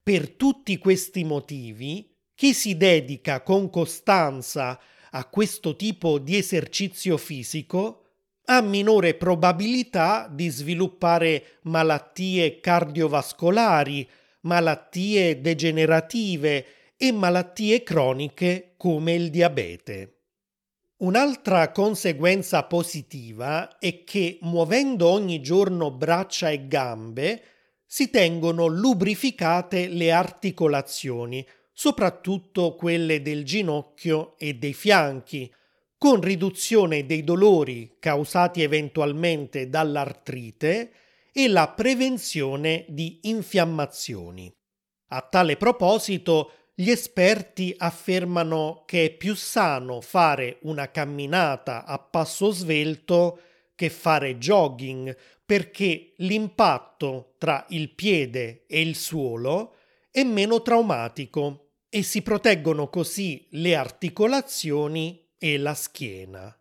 Per 0.03 0.31
tutti 0.31 0.79
questi 0.79 1.25
motivi, 1.25 2.15
chi 2.35 2.53
si 2.53 2.77
dedica 2.77 3.43
con 3.43 3.71
costanza 3.71 4.79
a 5.11 5.25
questo 5.27 5.75
tipo 5.75 6.19
di 6.19 6.37
esercizio 6.37 7.17
fisico 7.17 8.03
ha 8.45 8.61
minore 8.61 9.15
probabilità 9.15 10.29
di 10.31 10.49
sviluppare 10.49 11.59
malattie 11.63 12.61
cardiovascolari, 12.61 14.09
malattie 14.43 15.41
degenerative 15.41 16.67
e 16.97 17.11
malattie 17.11 17.83
croniche 17.83 18.75
come 18.77 19.15
il 19.15 19.31
diabete. 19.31 20.16
Un'altra 20.99 21.73
conseguenza 21.73 22.63
positiva 22.63 23.77
è 23.79 24.03
che 24.03 24.39
muovendo 24.41 25.09
ogni 25.09 25.43
giorno 25.43 25.91
braccia 25.91 26.49
e 26.49 26.67
gambe 26.67 27.43
si 27.85 28.09
tengono 28.09 28.67
lubrificate 28.67 29.89
le 29.89 30.11
articolazioni, 30.11 31.47
soprattutto 31.71 32.75
quelle 32.77 33.21
del 33.21 33.45
ginocchio 33.45 34.39
e 34.39 34.55
dei 34.55 34.73
fianchi, 34.73 35.53
con 35.99 36.23
riduzione 36.23 37.05
dei 37.05 37.25
dolori 37.25 37.97
causati 37.99 38.63
eventualmente 38.63 39.69
dall'artrite 39.69 40.93
e 41.31 41.49
la 41.49 41.69
prevenzione 41.69 42.87
di 42.89 43.19
infiammazioni. 43.25 44.51
A 45.09 45.21
tale 45.21 45.59
proposito, 45.59 46.53
gli 46.79 46.91
esperti 46.91 47.75
affermano 47.79 48.83
che 48.85 49.07
è 49.07 49.11
più 49.11 49.35
sano 49.35 50.03
fare 50.03 50.59
una 50.63 50.91
camminata 50.91 51.87
a 51.87 51.99
passo 51.99 52.51
svelto 52.51 53.41
che 53.75 53.89
fare 53.89 54.37
jogging 54.37 55.17
perché 55.47 56.13
l'impatto 56.17 57.37
tra 57.39 57.65
il 57.71 57.95
piede 57.95 58.67
e 58.67 58.83
il 58.83 58.95
suolo 58.95 59.77
è 60.11 60.23
meno 60.23 60.61
traumatico 60.61 61.71
e 61.89 62.03
si 62.03 62.21
proteggono 62.21 62.91
così 62.91 63.47
le 63.53 63.75
articolazioni 63.75 65.29
e 65.39 65.57
la 65.57 65.73
schiena. 65.73 66.55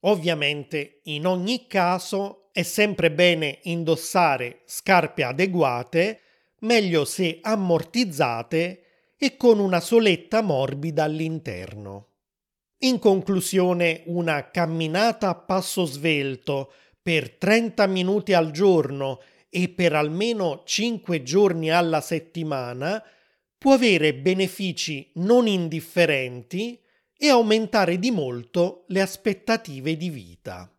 Ovviamente 0.00 1.02
in 1.04 1.26
ogni 1.26 1.68
caso 1.68 2.48
è 2.50 2.62
sempre 2.62 3.12
bene 3.12 3.60
indossare 3.64 4.62
scarpe 4.64 5.22
adeguate, 5.22 6.20
meglio 6.60 7.04
se 7.04 7.38
ammortizzate 7.40 8.86
e 9.22 9.36
con 9.36 9.58
una 9.58 9.80
soletta 9.80 10.40
morbida 10.40 11.04
all'interno. 11.04 12.06
In 12.84 12.98
conclusione, 12.98 14.02
una 14.06 14.50
camminata 14.50 15.28
a 15.28 15.34
passo 15.34 15.84
svelto 15.84 16.72
per 17.02 17.32
30 17.32 17.86
minuti 17.86 18.32
al 18.32 18.50
giorno 18.50 19.20
e 19.50 19.68
per 19.68 19.92
almeno 19.92 20.62
5 20.64 21.22
giorni 21.22 21.70
alla 21.70 22.00
settimana 22.00 23.02
può 23.58 23.74
avere 23.74 24.14
benefici 24.14 25.10
non 25.16 25.46
indifferenti 25.46 26.80
e 27.14 27.28
aumentare 27.28 27.98
di 27.98 28.10
molto 28.10 28.84
le 28.86 29.02
aspettative 29.02 29.98
di 29.98 30.08
vita. 30.08 30.74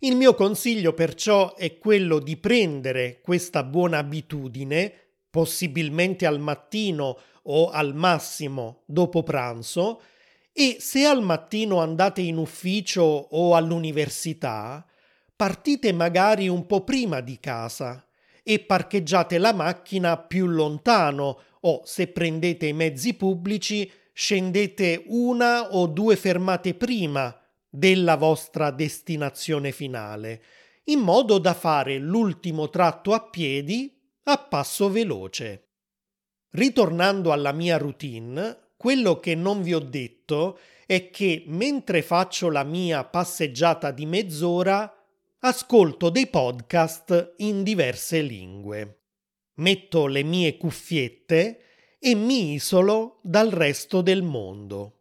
Il 0.00 0.16
mio 0.16 0.34
consiglio 0.34 0.94
perciò 0.94 1.54
è 1.54 1.78
quello 1.78 2.18
di 2.18 2.36
prendere 2.38 3.20
questa 3.20 3.62
buona 3.62 3.98
abitudine, 3.98 4.92
possibilmente 5.30 6.26
al 6.26 6.40
mattino 6.40 7.16
o 7.44 7.70
al 7.70 7.94
massimo 7.94 8.82
dopo 8.86 9.22
pranzo, 9.22 10.02
e 10.52 10.78
se 10.80 11.04
al 11.04 11.22
mattino 11.22 11.80
andate 11.80 12.20
in 12.20 12.36
ufficio 12.36 13.02
o 13.02 13.54
all'università, 13.54 14.84
partite 15.36 15.92
magari 15.92 16.48
un 16.48 16.66
po' 16.66 16.82
prima 16.82 17.20
di 17.20 17.38
casa 17.38 18.04
e 18.42 18.58
parcheggiate 18.58 19.38
la 19.38 19.52
macchina 19.52 20.16
più 20.16 20.46
lontano 20.46 21.38
o 21.60 21.82
se 21.84 22.08
prendete 22.08 22.66
i 22.66 22.72
mezzi 22.72 23.14
pubblici 23.14 23.88
scendete 24.12 25.04
una 25.06 25.74
o 25.76 25.86
due 25.86 26.16
fermate 26.16 26.74
prima 26.74 27.38
della 27.68 28.16
vostra 28.16 28.72
destinazione 28.72 29.70
finale, 29.70 30.42
in 30.84 30.98
modo 30.98 31.38
da 31.38 31.54
fare 31.54 31.98
l'ultimo 31.98 32.68
tratto 32.68 33.12
a 33.12 33.20
piedi 33.20 33.96
a 34.24 34.38
passo 34.38 34.90
veloce. 34.90 35.67
Ritornando 36.50 37.32
alla 37.32 37.52
mia 37.52 37.76
routine, 37.76 38.70
quello 38.76 39.20
che 39.20 39.34
non 39.34 39.62
vi 39.62 39.74
ho 39.74 39.80
detto 39.80 40.58
è 40.86 41.10
che 41.10 41.44
mentre 41.46 42.00
faccio 42.00 42.48
la 42.48 42.64
mia 42.64 43.04
passeggiata 43.04 43.90
di 43.90 44.06
mezz'ora, 44.06 44.90
ascolto 45.40 46.08
dei 46.08 46.26
podcast 46.26 47.34
in 47.38 47.62
diverse 47.62 48.22
lingue. 48.22 49.00
Metto 49.56 50.06
le 50.06 50.22
mie 50.22 50.56
cuffiette 50.56 51.60
e 51.98 52.14
mi 52.14 52.54
isolo 52.54 53.18
dal 53.22 53.50
resto 53.50 54.00
del 54.00 54.22
mondo. 54.22 54.94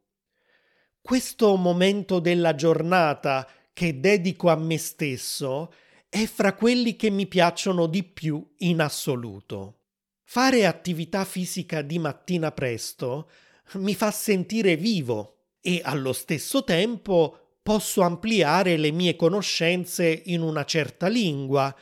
Questo 1.01 1.55
momento 1.55 2.19
della 2.19 2.55
giornata 2.55 3.47
che 3.71 3.99
dedico 3.99 4.49
a 4.49 4.55
me 4.55 4.77
stesso 4.77 5.71
è 6.10 6.25
fra 6.25 6.53
quelli 6.53 6.97
che 6.97 7.10
mi 7.10 7.27
piacciono 7.27 7.86
di 7.86 8.03
più 8.03 8.45
in 8.57 8.81
assoluto. 8.81 9.75
Fare 10.29 10.65
attività 10.65 11.23
fisica 11.23 11.81
di 11.81 11.99
mattina 11.99 12.51
presto 12.51 13.29
mi 13.75 13.95
fa 13.95 14.11
sentire 14.11 14.75
vivo 14.75 15.53
e 15.61 15.79
allo 15.81 16.11
stesso 16.11 16.65
tempo 16.65 17.59
posso 17.63 18.01
ampliare 18.01 18.75
le 18.75 18.91
mie 18.91 19.15
conoscenze 19.15 20.23
in 20.25 20.41
una 20.41 20.65
certa 20.65 21.07
lingua 21.07 21.73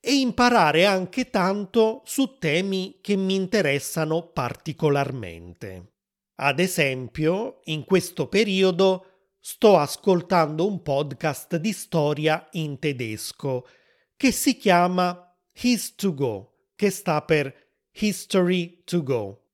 e 0.00 0.12
imparare 0.12 0.86
anche 0.86 1.30
tanto 1.30 2.02
su 2.04 2.36
temi 2.38 2.98
che 3.00 3.14
mi 3.14 3.36
interessano 3.36 4.26
particolarmente. 4.26 5.92
Ad 6.40 6.58
esempio, 6.58 7.60
in 7.66 7.84
questo 7.84 8.26
periodo 8.26 9.36
sto 9.38 9.78
ascoltando 9.78 10.66
un 10.66 10.82
podcast 10.82 11.58
di 11.58 11.72
storia 11.72 12.48
in 12.54 12.80
tedesco 12.80 13.68
che 14.16 14.32
si 14.32 14.56
chiama 14.56 15.32
His 15.60 15.94
to 15.94 16.12
Go, 16.12 16.70
che 16.74 16.90
sta 16.90 17.22
per 17.22 17.62
History 17.96 18.82
to 18.84 19.02
Go 19.02 19.44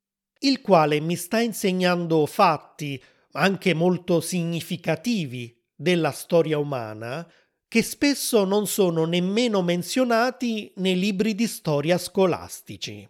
il 0.42 0.60
quale 0.60 1.00
mi 1.00 1.16
sta 1.16 1.40
insegnando 1.40 2.24
fatti 2.26 3.02
anche 3.32 3.74
molto 3.74 4.20
significativi 4.20 5.54
della 5.74 6.12
storia 6.12 6.58
umana 6.58 7.30
che 7.68 7.82
spesso 7.82 8.44
non 8.44 8.66
sono 8.66 9.04
nemmeno 9.04 9.62
menzionati 9.62 10.72
nei 10.76 10.98
libri 10.98 11.34
di 11.34 11.46
storia 11.46 11.98
scolastici. 11.98 13.08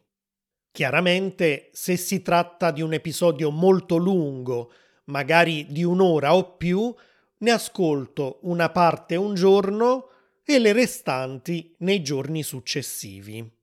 Chiaramente, 0.73 1.71
se 1.73 1.97
si 1.97 2.21
tratta 2.21 2.71
di 2.71 2.83
un 2.83 2.93
episodio 2.93 3.51
molto 3.51 3.97
lungo, 3.97 4.73
magari 5.05 5.67
di 5.71 5.83
un'ora 5.83 6.35
o 6.35 6.57
più, 6.57 6.95
ne 7.39 7.51
ascolto 7.51 8.41
una 8.43 8.71
parte 8.71 9.17
un 9.17 9.35
giorno 9.35 10.09
e 10.45 10.59
le 10.59 10.73
restanti 10.73 11.75
nei 11.79 12.03
giorni 12.03 12.43
successivi. 12.43 13.60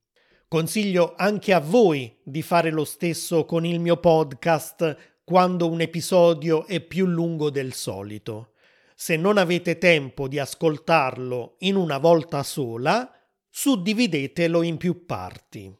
Consiglio 0.49 1.13
anche 1.17 1.51
a 1.51 1.59
voi 1.59 2.19
di 2.23 2.41
fare 2.41 2.71
lo 2.71 2.85
stesso 2.85 3.43
con 3.43 3.65
il 3.65 3.81
mio 3.81 3.97
podcast 3.97 5.19
quando 5.25 5.69
un 5.69 5.81
episodio 5.81 6.65
è 6.65 6.79
più 6.79 7.05
lungo 7.05 7.49
del 7.49 7.73
solito. 7.73 8.53
Se 8.95 9.17
non 9.17 9.37
avete 9.37 9.77
tempo 9.77 10.29
di 10.29 10.39
ascoltarlo 10.39 11.55
in 11.59 11.75
una 11.75 11.97
volta 11.97 12.43
sola, 12.43 13.11
suddividetelo 13.49 14.61
in 14.61 14.77
più 14.77 15.05
parti. 15.05 15.77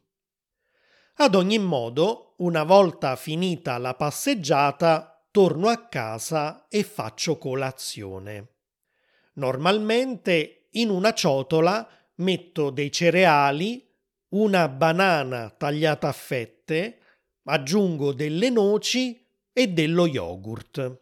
Ad 1.20 1.34
ogni 1.34 1.60
modo, 1.60 2.34
una 2.40 2.64
volta 2.64 3.16
finita 3.16 3.78
la 3.78 3.94
passeggiata, 3.94 5.26
torno 5.32 5.70
a 5.70 5.88
casa 5.88 6.68
e 6.68 6.84
faccio 6.84 7.38
colazione. 7.38 8.56
Normalmente 9.36 10.68
in 10.72 10.90
una 10.90 11.14
ciotola 11.14 11.88
metto 12.16 12.70
dei 12.70 12.92
cereali, 12.92 13.87
una 14.30 14.68
banana 14.68 15.50
tagliata 15.50 16.10
a 16.10 16.14
fette, 16.14 17.00
aggiungo 17.44 18.14
delle 18.14 18.50
noci 18.50 19.26
e 19.54 19.68
dello 19.68 20.06
yogurt. 20.06 21.02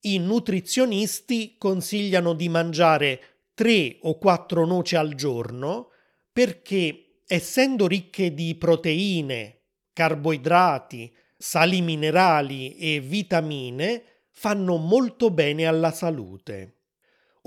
I 0.00 0.18
nutrizionisti 0.18 1.56
consigliano 1.58 2.32
di 2.32 2.48
mangiare 2.48 3.20
3 3.54 3.98
o 4.02 4.16
4 4.16 4.64
noci 4.64 4.96
al 4.96 5.14
giorno 5.14 5.90
perché, 6.32 7.22
essendo 7.26 7.86
ricche 7.86 8.32
di 8.32 8.54
proteine, 8.54 9.62
carboidrati, 9.92 11.12
sali 11.36 11.82
minerali 11.82 12.76
e 12.76 13.00
vitamine, 13.00 14.04
fanno 14.30 14.76
molto 14.76 15.30
bene 15.30 15.66
alla 15.66 15.90
salute. 15.90 16.77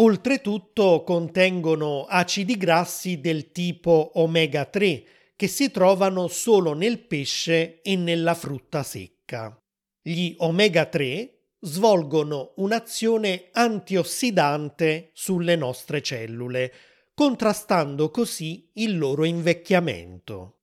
Oltretutto 0.02 1.04
contengono 1.04 2.06
acidi 2.06 2.58
grassi 2.58 3.20
del 3.20 3.52
tipo 3.52 4.14
omega 4.16 4.66
3 4.66 5.04
che 5.36 5.46
si 5.46 5.70
trovano 5.70 6.28
solo 6.28 6.74
nel 6.74 7.06
pesce 7.06 7.84
e 7.84 7.96
nella 7.96 8.34
frutta 8.34 8.82
secca. 8.82 9.56
Gli 10.02 10.34
omega 10.40 10.88
3 10.88 11.42
svolgono 11.60 12.54
un'azione 12.56 13.50
antiossidante 13.52 15.12
sulle 15.14 15.56
nostre 15.56 16.02
cellule, 16.02 16.74
contrastando 17.14 18.10
così 18.10 18.72
il 18.74 18.98
loro 18.98 19.24
invecchiamento. 19.24 20.62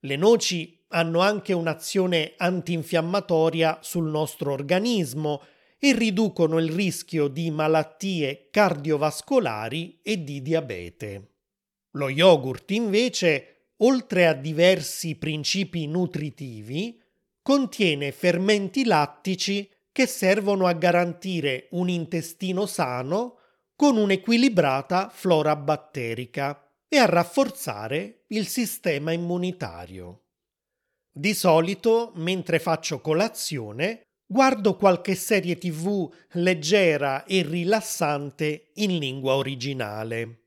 Le 0.00 0.16
noci 0.16 0.82
hanno 0.88 1.20
anche 1.20 1.52
un'azione 1.52 2.32
antinfiammatoria 2.38 3.80
sul 3.82 4.08
nostro 4.08 4.50
organismo 4.50 5.42
e 5.78 5.92
riducono 5.92 6.58
il 6.58 6.70
rischio 6.72 7.28
di 7.28 7.50
malattie 7.50 8.48
cardiovascolari 8.50 10.00
e 10.02 10.24
di 10.24 10.42
diabete. 10.42 11.34
Lo 11.92 12.08
yogurt 12.08 12.70
invece, 12.72 13.72
oltre 13.78 14.26
a 14.26 14.32
diversi 14.32 15.14
principi 15.16 15.86
nutritivi, 15.86 17.00
contiene 17.40 18.12
fermenti 18.12 18.84
lattici 18.84 19.70
che 19.92 20.06
servono 20.06 20.66
a 20.66 20.72
garantire 20.72 21.68
un 21.70 21.88
intestino 21.88 22.66
sano 22.66 23.38
con 23.74 23.96
un'equilibrata 23.96 25.08
flora 25.08 25.54
batterica 25.54 26.68
e 26.88 26.98
a 26.98 27.06
rafforzare 27.06 28.24
il 28.28 28.46
sistema 28.46 29.12
immunitario. 29.12 30.24
Di 31.10 31.34
solito, 31.34 32.12
mentre 32.16 32.58
faccio 32.58 33.00
colazione, 33.00 34.07
guardo 34.30 34.76
qualche 34.76 35.14
serie 35.14 35.56
tv 35.56 36.06
leggera 36.32 37.24
e 37.24 37.42
rilassante 37.42 38.72
in 38.74 38.98
lingua 38.98 39.36
originale. 39.36 40.42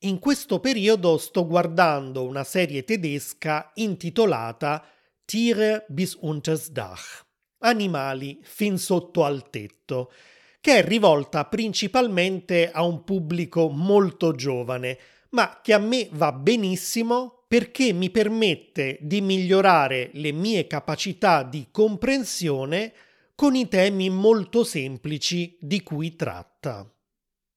In 0.00 0.18
questo 0.18 0.60
periodo 0.60 1.16
sto 1.16 1.46
guardando 1.46 2.24
una 2.24 2.44
serie 2.44 2.84
tedesca 2.84 3.70
intitolata 3.76 4.84
Tiere 5.24 5.86
bis 5.88 6.18
unters 6.20 6.70
Dach, 6.70 7.24
animali 7.60 8.38
fin 8.42 8.76
sotto 8.76 9.24
al 9.24 9.48
tetto, 9.48 10.12
che 10.60 10.78
è 10.78 10.84
rivolta 10.84 11.46
principalmente 11.46 12.70
a 12.70 12.82
un 12.82 13.02
pubblico 13.02 13.70
molto 13.70 14.34
giovane, 14.34 14.98
ma 15.30 15.60
che 15.62 15.72
a 15.72 15.78
me 15.78 16.06
va 16.12 16.32
benissimo 16.32 17.39
perché 17.50 17.92
mi 17.92 18.10
permette 18.10 18.96
di 19.00 19.20
migliorare 19.20 20.10
le 20.12 20.30
mie 20.30 20.68
capacità 20.68 21.42
di 21.42 21.66
comprensione 21.72 22.92
con 23.34 23.56
i 23.56 23.66
temi 23.66 24.08
molto 24.08 24.62
semplici 24.62 25.56
di 25.60 25.82
cui 25.82 26.14
tratta. 26.14 26.88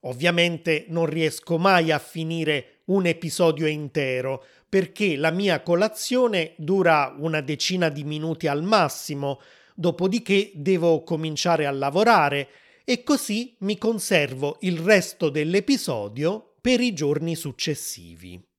Ovviamente 0.00 0.86
non 0.88 1.06
riesco 1.06 1.58
mai 1.58 1.92
a 1.92 2.00
finire 2.00 2.80
un 2.86 3.06
episodio 3.06 3.68
intero 3.68 4.44
perché 4.68 5.14
la 5.14 5.30
mia 5.30 5.62
colazione 5.62 6.54
dura 6.56 7.14
una 7.16 7.40
decina 7.40 7.88
di 7.88 8.02
minuti 8.02 8.48
al 8.48 8.64
massimo, 8.64 9.40
dopodiché 9.76 10.50
devo 10.56 11.04
cominciare 11.04 11.66
a 11.66 11.70
lavorare 11.70 12.48
e 12.82 13.04
così 13.04 13.54
mi 13.60 13.78
conservo 13.78 14.56
il 14.62 14.76
resto 14.76 15.28
dell'episodio 15.28 16.56
per 16.60 16.80
i 16.80 16.92
giorni 16.92 17.36
successivi. 17.36 18.53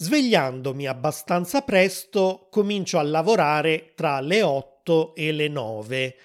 Svegliandomi 0.00 0.86
abbastanza 0.86 1.62
presto, 1.62 2.46
comincio 2.52 3.00
a 3.00 3.02
lavorare 3.02 3.94
tra 3.96 4.20
le 4.20 4.42
8 4.42 5.16
e 5.16 5.32
le 5.32 5.48
9 5.48 6.16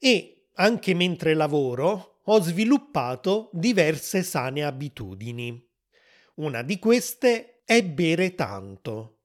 e, 0.00 0.46
anche 0.54 0.94
mentre 0.94 1.34
lavoro, 1.34 2.22
ho 2.24 2.40
sviluppato 2.40 3.48
diverse 3.52 4.24
sane 4.24 4.64
abitudini. 4.64 5.64
Una 6.34 6.62
di 6.62 6.80
queste 6.80 7.62
è 7.64 7.84
bere 7.84 8.34
tanto. 8.34 9.18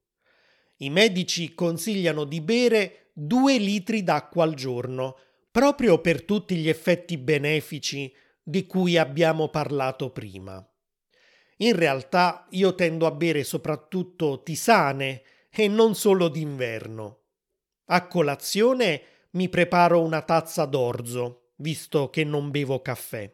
I 0.78 0.92
medici 0.92 1.56
consigliano 1.56 2.26
di 2.26 2.42
bere 2.42 3.10
2 3.14 3.58
litri 3.58 4.04
d'acqua 4.04 4.44
al 4.44 4.54
giorno, 4.54 5.18
proprio 5.50 6.00
per 6.00 6.24
tutti 6.26 6.56
gli 6.58 6.70
effetti 6.70 7.18
benefici 7.18 8.14
di 8.44 8.68
cui 8.68 8.98
abbiamo 8.98 9.50
parlato 9.50 10.12
prima. 10.12 10.64
In 11.58 11.76
realtà 11.76 12.46
io 12.50 12.76
tendo 12.76 13.06
a 13.06 13.12
bere 13.12 13.44
soprattutto 13.44 14.44
tisane 14.44 15.22
e 15.50 15.68
non 15.70 15.96
solo 15.96 16.28
d'inverno. 16.28 17.20
A 17.86 18.08
colazione 18.08 19.02
mi 19.32 19.48
preparo 19.48 20.02
una 20.02 20.22
tazza 20.22 20.66
d'orzo, 20.66 21.52
visto 21.58 22.10
che 22.10 22.26
non 22.26 22.52
bevo 22.52 22.82
caffè. 22.82 23.34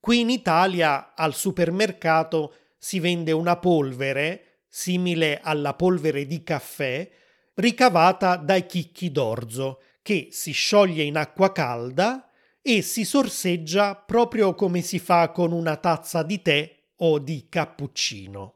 Qui 0.00 0.20
in 0.20 0.30
Italia 0.30 1.14
al 1.14 1.34
supermercato 1.34 2.54
si 2.78 2.98
vende 2.98 3.30
una 3.32 3.56
polvere, 3.58 4.62
simile 4.66 5.40
alla 5.40 5.74
polvere 5.74 6.26
di 6.26 6.42
caffè, 6.42 7.08
ricavata 7.54 8.36
dai 8.36 8.66
chicchi 8.66 9.12
d'orzo, 9.12 9.82
che 10.02 10.28
si 10.30 10.52
scioglie 10.52 11.02
in 11.02 11.16
acqua 11.16 11.52
calda 11.52 12.28
e 12.60 12.82
si 12.82 13.04
sorseggia 13.04 13.94
proprio 13.94 14.54
come 14.54 14.80
si 14.80 14.98
fa 14.98 15.30
con 15.30 15.52
una 15.52 15.76
tazza 15.76 16.22
di 16.22 16.42
tè 16.42 16.75
o 16.96 17.18
di 17.18 17.46
cappuccino. 17.48 18.54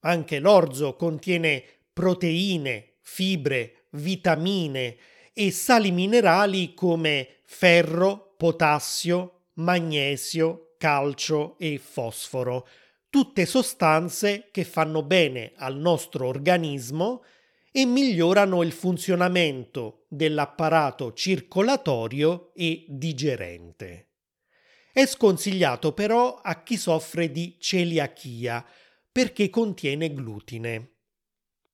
Anche 0.00 0.38
l'orzo 0.38 0.94
contiene 0.96 1.62
proteine, 1.92 2.94
fibre, 3.00 3.86
vitamine 3.90 4.96
e 5.32 5.50
sali 5.50 5.90
minerali 5.90 6.74
come 6.74 7.36
ferro, 7.44 8.34
potassio, 8.36 9.48
magnesio, 9.54 10.74
calcio 10.78 11.56
e 11.58 11.78
fosforo, 11.78 12.66
tutte 13.08 13.46
sostanze 13.46 14.48
che 14.50 14.64
fanno 14.64 15.02
bene 15.02 15.52
al 15.56 15.76
nostro 15.76 16.26
organismo 16.26 17.22
e 17.70 17.86
migliorano 17.86 18.62
il 18.62 18.72
funzionamento 18.72 20.04
dell'apparato 20.08 21.12
circolatorio 21.12 22.52
e 22.54 22.84
digerente. 22.88 24.11
È 24.92 25.06
sconsigliato 25.06 25.92
però 25.94 26.34
a 26.42 26.62
chi 26.62 26.76
soffre 26.76 27.32
di 27.32 27.56
celiachia 27.58 28.62
perché 29.10 29.48
contiene 29.48 30.12
glutine. 30.12 30.90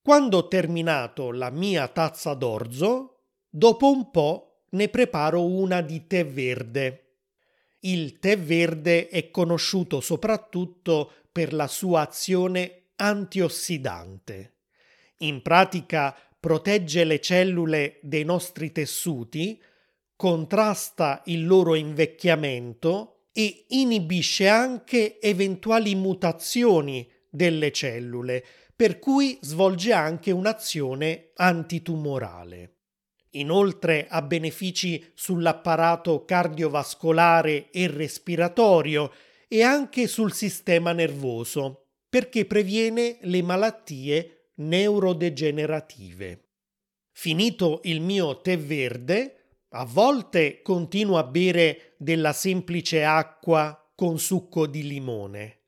Quando 0.01 0.37
ho 0.37 0.47
terminato 0.49 1.33
la 1.33 1.51
mia 1.51 1.89
tazza 1.89 2.35
d'orzo, 2.35 3.25
dopo 3.49 3.91
un 3.91 4.13
po' 4.13 4.67
ne 4.71 4.89
preparo 4.89 5.45
una 5.45 5.81
di 5.81 6.07
tè 6.07 6.25
verde. 6.25 7.17
Il 7.81 8.21
tè 8.21 8.39
verde 8.39 9.09
è 9.09 9.31
conosciuto 9.31 10.01
soprattutto 10.01 11.13
per 11.33 11.53
la 11.53 11.67
sua 11.67 12.03
azione 12.03 12.91
antiossidante. 12.95 14.59
In 15.19 15.43
pratica 15.43 16.17
protegge 16.39 17.03
le 17.03 17.21
cellule 17.21 17.99
dei 18.03 18.25
nostri 18.25 18.71
tessuti, 18.71 19.61
contrasta 20.19 21.23
il 21.27 21.47
loro 21.47 21.77
invecchiamento 21.77 23.27
e 23.33 23.67
inibisce 23.69 24.49
anche 24.49 25.21
eventuali 25.21 25.95
mutazioni 25.95 27.09
delle 27.31 27.71
cellule, 27.71 28.45
per 28.75 28.99
cui 28.99 29.39
svolge 29.43 29.93
anche 29.93 30.33
un'azione 30.33 31.31
antitumorale. 31.37 32.79
Inoltre 33.35 34.09
ha 34.09 34.21
benefici 34.23 35.09
sull'apparato 35.15 36.25
cardiovascolare 36.25 37.71
e 37.71 37.87
respiratorio 37.87 39.13
e 39.47 39.63
anche 39.63 40.09
sul 40.09 40.33
sistema 40.33 40.91
nervoso, 40.91 41.91
perché 42.09 42.45
previene 42.45 43.19
le 43.21 43.43
malattie 43.43 44.51
neurodegenerative. 44.57 46.49
Finito 47.13 47.83
il 47.85 48.01
mio 48.01 48.41
tè 48.41 48.59
verde, 48.59 49.38
a 49.71 49.85
volte 49.85 50.63
continuo 50.63 51.19
a 51.19 51.25
bere 51.25 51.95
della 51.99 52.33
semplice 52.33 53.05
acqua 53.05 53.93
con 53.95 54.19
succo 54.19 54.67
di 54.67 54.87
limone, 54.87 55.61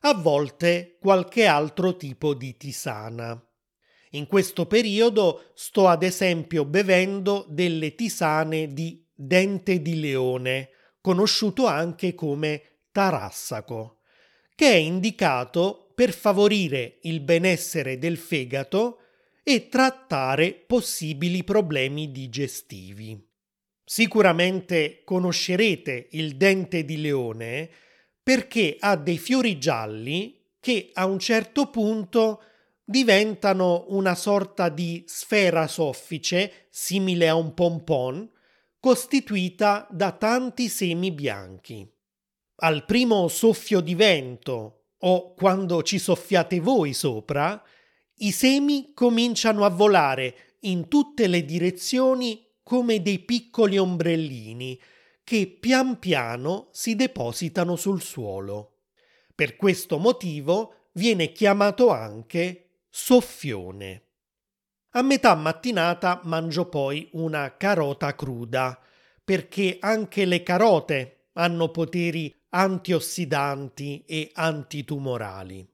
a 0.00 0.14
volte 0.14 0.96
qualche 1.00 1.46
altro 1.46 1.96
tipo 1.96 2.34
di 2.34 2.56
tisana. 2.56 3.42
In 4.12 4.26
questo 4.26 4.66
periodo 4.66 5.50
sto 5.54 5.88
ad 5.88 6.02
esempio 6.02 6.64
bevendo 6.64 7.44
delle 7.48 7.94
tisane 7.94 8.72
di 8.72 9.04
dente 9.12 9.82
di 9.82 9.98
leone, 10.00 10.70
conosciuto 11.00 11.66
anche 11.66 12.14
come 12.14 12.62
tarassaco, 12.92 14.00
che 14.54 14.70
è 14.70 14.76
indicato 14.76 15.90
per 15.94 16.12
favorire 16.12 16.98
il 17.02 17.20
benessere 17.20 17.98
del 17.98 18.16
fegato 18.16 19.00
e 19.42 19.68
trattare 19.68 20.52
possibili 20.52 21.42
problemi 21.42 22.12
digestivi. 22.12 23.27
Sicuramente 23.90 25.00
conoscerete 25.02 26.08
il 26.10 26.36
dente 26.36 26.84
di 26.84 27.00
leone 27.00 27.70
perché 28.22 28.76
ha 28.78 28.96
dei 28.96 29.16
fiori 29.16 29.58
gialli 29.58 30.44
che 30.60 30.90
a 30.92 31.06
un 31.06 31.18
certo 31.18 31.70
punto 31.70 32.42
diventano 32.84 33.86
una 33.88 34.14
sorta 34.14 34.68
di 34.68 35.04
sfera 35.06 35.66
soffice 35.66 36.66
simile 36.68 37.30
a 37.30 37.34
un 37.34 37.54
pompon 37.54 38.30
costituita 38.78 39.86
da 39.90 40.12
tanti 40.12 40.68
semi 40.68 41.10
bianchi. 41.10 41.90
Al 42.56 42.84
primo 42.84 43.26
soffio 43.28 43.80
di 43.80 43.94
vento 43.94 44.88
o 44.98 45.32
quando 45.32 45.82
ci 45.82 45.98
soffiate 45.98 46.60
voi 46.60 46.92
sopra, 46.92 47.62
i 48.16 48.32
semi 48.32 48.92
cominciano 48.92 49.64
a 49.64 49.70
volare 49.70 50.56
in 50.60 50.88
tutte 50.88 51.26
le 51.26 51.46
direzioni 51.46 52.47
come 52.68 53.00
dei 53.00 53.20
piccoli 53.20 53.78
ombrellini 53.78 54.78
che 55.24 55.46
pian 55.46 55.98
piano 55.98 56.68
si 56.70 56.96
depositano 56.96 57.76
sul 57.76 58.02
suolo. 58.02 58.80
Per 59.34 59.56
questo 59.56 59.96
motivo 59.96 60.90
viene 60.92 61.32
chiamato 61.32 61.88
anche 61.88 62.82
soffione. 62.90 64.02
A 64.90 65.00
metà 65.00 65.34
mattinata 65.34 66.20
mangio 66.24 66.68
poi 66.68 67.08
una 67.12 67.56
carota 67.56 68.14
cruda, 68.14 68.78
perché 69.24 69.78
anche 69.80 70.26
le 70.26 70.42
carote 70.42 71.28
hanno 71.32 71.70
poteri 71.70 72.30
antiossidanti 72.50 74.04
e 74.04 74.30
antitumorali. 74.34 75.66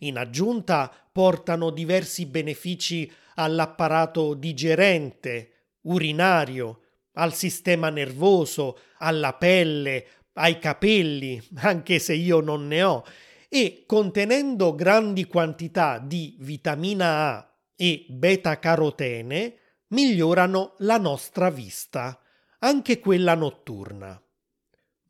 In 0.00 0.18
aggiunta 0.18 0.88
portano 1.10 1.70
diversi 1.70 2.26
benefici 2.26 3.12
all'apparato 3.34 4.34
digerente, 4.34 5.50
urinario, 5.86 6.80
al 7.14 7.34
sistema 7.34 7.90
nervoso, 7.90 8.78
alla 8.98 9.34
pelle, 9.34 10.06
ai 10.34 10.58
capelli, 10.58 11.42
anche 11.56 11.98
se 11.98 12.14
io 12.14 12.40
non 12.40 12.66
ne 12.66 12.82
ho, 12.82 13.04
e 13.48 13.84
contenendo 13.86 14.74
grandi 14.74 15.24
quantità 15.24 15.98
di 15.98 16.36
vitamina 16.40 17.34
A 17.34 17.50
e 17.74 18.06
beta-carotene, 18.08 19.58
migliorano 19.88 20.74
la 20.78 20.98
nostra 20.98 21.50
vista, 21.50 22.18
anche 22.60 22.98
quella 22.98 23.34
notturna. 23.34 24.20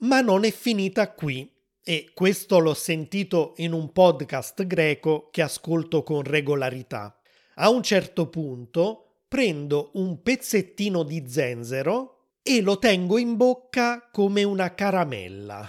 Ma 0.01 0.21
non 0.21 0.45
è 0.45 0.51
finita 0.51 1.13
qui 1.13 1.51
e 1.83 2.11
questo 2.13 2.59
l'ho 2.59 2.75
sentito 2.75 3.55
in 3.59 3.73
un 3.73 3.93
podcast 3.93 4.67
greco 4.67 5.29
che 5.31 5.41
ascolto 5.41 6.03
con 6.03 6.23
regolarità. 6.23 7.19
A 7.55 7.71
un 7.71 7.83
certo 7.83 8.29
punto 8.29 9.06
prendo 9.29 9.91
un 9.95 10.23
pezzettino 10.23 11.03
di 11.03 11.25
zenzero 11.27 12.17
e 12.43 12.61
lo 12.61 12.79
tengo 12.79 13.19
in 13.19 13.37
bocca 13.37 14.09
come 14.13 14.45
una 14.45 14.75
caramella. 14.75 15.69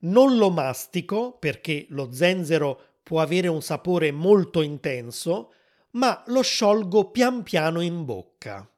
Non 0.00 0.36
lo 0.36 0.50
mastico 0.50 1.36
perché 1.38 1.86
lo 1.90 2.12
zenzero 2.12 2.80
può 3.02 3.20
avere 3.20 3.48
un 3.48 3.62
sapore 3.62 4.10
molto 4.10 4.62
intenso, 4.62 5.52
ma 5.92 6.22
lo 6.26 6.42
sciolgo 6.42 7.10
pian 7.10 7.42
piano 7.42 7.80
in 7.80 8.04
bocca. 8.04 8.68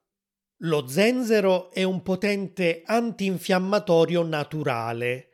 Lo 0.59 0.87
zenzero 0.87 1.71
è 1.73 1.83
un 1.83 2.03
potente 2.03 2.83
antinfiammatorio 2.85 4.23
naturale 4.23 5.31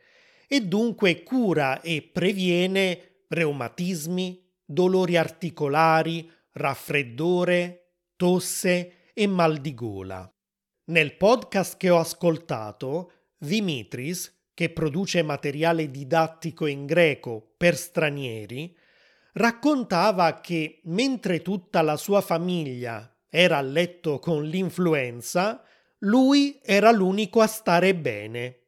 e 0.47 0.61
dunque 0.61 1.23
cura 1.23 1.81
e 1.81 2.01
previene 2.01 3.23
reumatismi, 3.27 4.49
dolori 4.63 5.17
articolari, 5.17 6.31
raffreddore, 6.53 7.86
tosse 8.17 9.11
e 9.13 9.27
mal 9.27 9.59
di 9.59 9.73
gola. 9.75 10.29
Nel 10.85 11.15
podcast 11.15 11.77
che 11.77 11.91
ho 11.91 11.99
ascoltato, 11.99 13.11
Dimitris, 13.37 14.49
che 14.55 14.71
produce 14.71 15.21
materiale 15.21 15.91
didattico 15.91 16.65
in 16.65 16.87
greco 16.87 17.53
per 17.55 17.77
stranieri, 17.77 18.75
raccontava 19.33 20.41
che 20.41 20.81
mentre 20.85 21.43
tutta 21.43 21.83
la 21.83 21.95
sua 21.95 22.21
famiglia 22.21 23.15
era 23.29 23.57
a 23.57 23.61
letto 23.61 24.17
con 24.17 24.43
l'influenza, 24.45 25.63
lui 25.99 26.59
era 26.63 26.91
l'unico 26.91 27.41
a 27.41 27.47
stare 27.47 27.93
bene. 27.93 28.61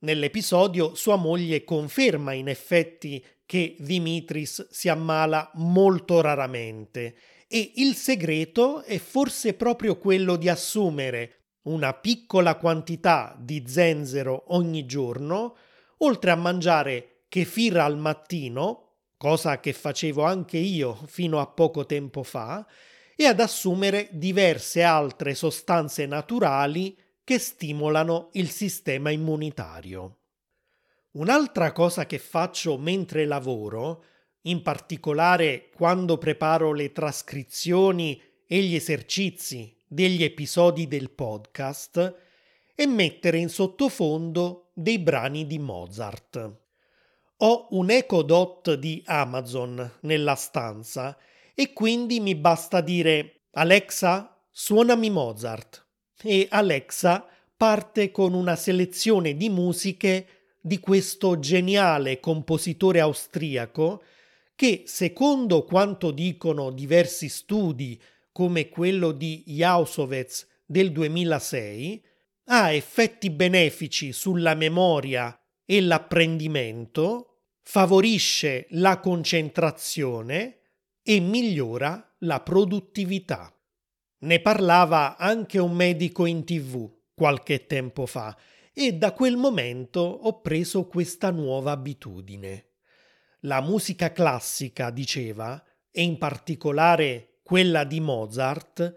Nell'episodio 0.00 0.96
sua 0.96 1.16
moglie 1.16 1.62
conferma 1.62 2.32
in 2.32 2.48
effetti 2.48 3.24
che 3.46 3.76
Dimitris 3.78 4.70
si 4.70 4.88
ammala 4.88 5.50
molto 5.54 6.20
raramente 6.20 7.14
e 7.48 7.72
il 7.76 7.94
segreto 7.94 8.82
è 8.82 8.98
forse 8.98 9.54
proprio 9.54 9.96
quello 9.96 10.36
di 10.36 10.50
assumere 10.50 11.38
una 11.62 11.94
piccola 11.94 12.56
quantità 12.56 13.34
di 13.38 13.64
zenzero 13.66 14.44
ogni 14.54 14.84
giorno, 14.86 15.56
oltre 15.98 16.30
a 16.30 16.36
mangiare 16.36 17.24
kefir 17.28 17.78
al 17.78 17.96
mattino, 17.96 18.84
cosa 19.16 19.60
che 19.60 19.72
facevo 19.72 20.22
anche 20.22 20.58
io 20.58 20.98
fino 21.06 21.40
a 21.40 21.46
poco 21.46 21.86
tempo 21.86 22.22
fa, 22.22 22.66
e 23.16 23.24
ad 23.24 23.40
assumere 23.40 24.08
diverse 24.12 24.82
altre 24.82 25.34
sostanze 25.34 26.06
naturali 26.06 26.96
che 27.24 27.38
stimolano 27.38 28.28
il 28.32 28.48
sistema 28.48 29.10
immunitario. 29.10 30.18
Un'altra 31.12 31.72
cosa 31.72 32.06
che 32.06 32.18
faccio 32.18 32.78
mentre 32.78 33.26
lavoro, 33.26 34.04
in 34.42 34.62
particolare 34.62 35.70
quando 35.74 36.18
preparo 36.18 36.72
le 36.72 36.92
trascrizioni 36.92 38.20
e 38.46 38.60
gli 38.60 38.74
esercizi 38.74 39.76
degli 39.86 40.22
episodi 40.22 40.86
del 40.86 41.10
podcast, 41.10 42.14
è 42.74 42.86
mettere 42.86 43.38
in 43.38 43.48
sottofondo 43.48 44.70
dei 44.72 44.98
brani 44.98 45.46
di 45.46 45.58
Mozart. 45.58 46.56
Ho 47.38 47.68
un 47.70 47.90
Echo 47.90 48.22
Dot 48.22 48.74
di 48.74 49.02
Amazon 49.06 49.98
nella 50.02 50.34
stanza 50.34 51.16
e 51.54 51.72
quindi 51.72 52.20
mi 52.20 52.34
basta 52.34 52.80
dire 52.80 53.46
Alexa, 53.52 54.40
suonami 54.50 55.10
Mozart 55.10 55.86
e 56.22 56.46
Alexa 56.50 57.26
parte 57.56 58.12
con 58.12 58.34
una 58.34 58.54
selezione 58.54 59.36
di 59.36 59.48
musiche 59.48 60.26
di 60.60 60.78
questo 60.78 61.38
geniale 61.38 62.20
compositore 62.20 63.00
austriaco 63.00 64.02
che, 64.58 64.82
secondo 64.86 65.62
quanto 65.62 66.10
dicono 66.10 66.72
diversi 66.72 67.28
studi 67.28 68.02
come 68.32 68.68
quello 68.68 69.12
di 69.12 69.44
Jausovec 69.46 70.64
del 70.66 70.90
2006, 70.90 72.04
ha 72.46 72.72
effetti 72.72 73.30
benefici 73.30 74.12
sulla 74.12 74.54
memoria 74.54 75.40
e 75.64 75.80
l'apprendimento, 75.80 77.42
favorisce 77.62 78.66
la 78.70 78.98
concentrazione 78.98 80.58
e 81.04 81.20
migliora 81.20 82.16
la 82.22 82.40
produttività. 82.40 83.56
Ne 84.22 84.40
parlava 84.40 85.16
anche 85.18 85.60
un 85.60 85.72
medico 85.72 86.26
in 86.26 86.44
tv 86.44 86.90
qualche 87.14 87.66
tempo 87.66 88.06
fa 88.06 88.36
e 88.72 88.94
da 88.94 89.12
quel 89.12 89.36
momento 89.36 90.00
ho 90.00 90.40
preso 90.40 90.88
questa 90.88 91.30
nuova 91.30 91.70
abitudine. 91.70 92.67
La 93.42 93.60
musica 93.60 94.12
classica, 94.12 94.90
diceva, 94.90 95.62
e 95.90 96.02
in 96.02 96.18
particolare 96.18 97.38
quella 97.42 97.84
di 97.84 98.00
Mozart, 98.00 98.94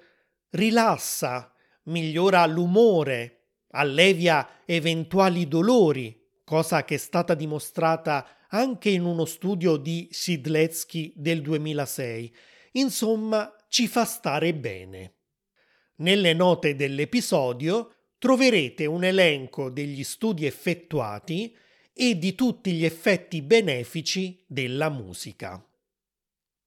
rilassa, 0.49 1.53
migliora 1.83 2.45
l'umore, 2.47 3.41
allevia 3.71 4.61
eventuali 4.65 5.47
dolori, 5.47 6.27
cosa 6.43 6.83
che 6.83 6.95
è 6.95 6.97
stata 6.97 7.33
dimostrata 7.35 8.47
anche 8.49 8.89
in 8.89 9.05
uno 9.05 9.25
studio 9.25 9.77
di 9.77 10.07
Sidletsky 10.11 11.13
del 11.15 11.41
2006. 11.41 12.35
Insomma, 12.73 13.53
ci 13.69 13.87
fa 13.87 14.05
stare 14.05 14.53
bene. 14.53 15.15
Nelle 15.97 16.33
note 16.33 16.75
dell'episodio 16.75 17.95
troverete 18.17 18.85
un 18.85 19.03
elenco 19.03 19.69
degli 19.69 20.03
studi 20.03 20.45
effettuati 20.45 21.55
e 21.93 22.17
di 22.17 22.35
tutti 22.35 22.71
gli 22.73 22.85
effetti 22.85 23.41
benefici 23.41 24.43
della 24.47 24.89
musica. 24.89 25.63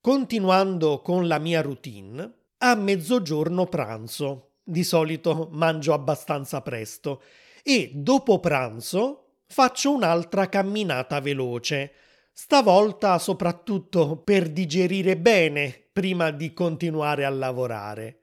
Continuando 0.01 1.01
con 1.01 1.27
la 1.27 1.39
mia 1.39 1.63
routine, 1.63 2.33
a 2.59 2.75
mezzogiorno 2.75 3.67
pranzo. 3.67 4.51
Di 4.67 4.83
solito 4.83 5.51
mangio 5.53 5.93
abbastanza 5.93 6.63
presto 6.63 7.23
e 7.63 7.91
dopo 7.95 8.41
pranzo 8.41 9.41
faccio 9.47 9.93
un'altra 9.93 10.49
camminata 10.49 11.21
veloce, 11.21 11.93
stavolta 12.33 13.19
soprattutto 13.19 14.17
per 14.17 14.51
digerire 14.51 15.19
bene 15.19 15.85
prima 15.93 16.31
di 16.31 16.55
continuare 16.55 17.27
a 17.27 17.31
lavorare. 17.31 18.21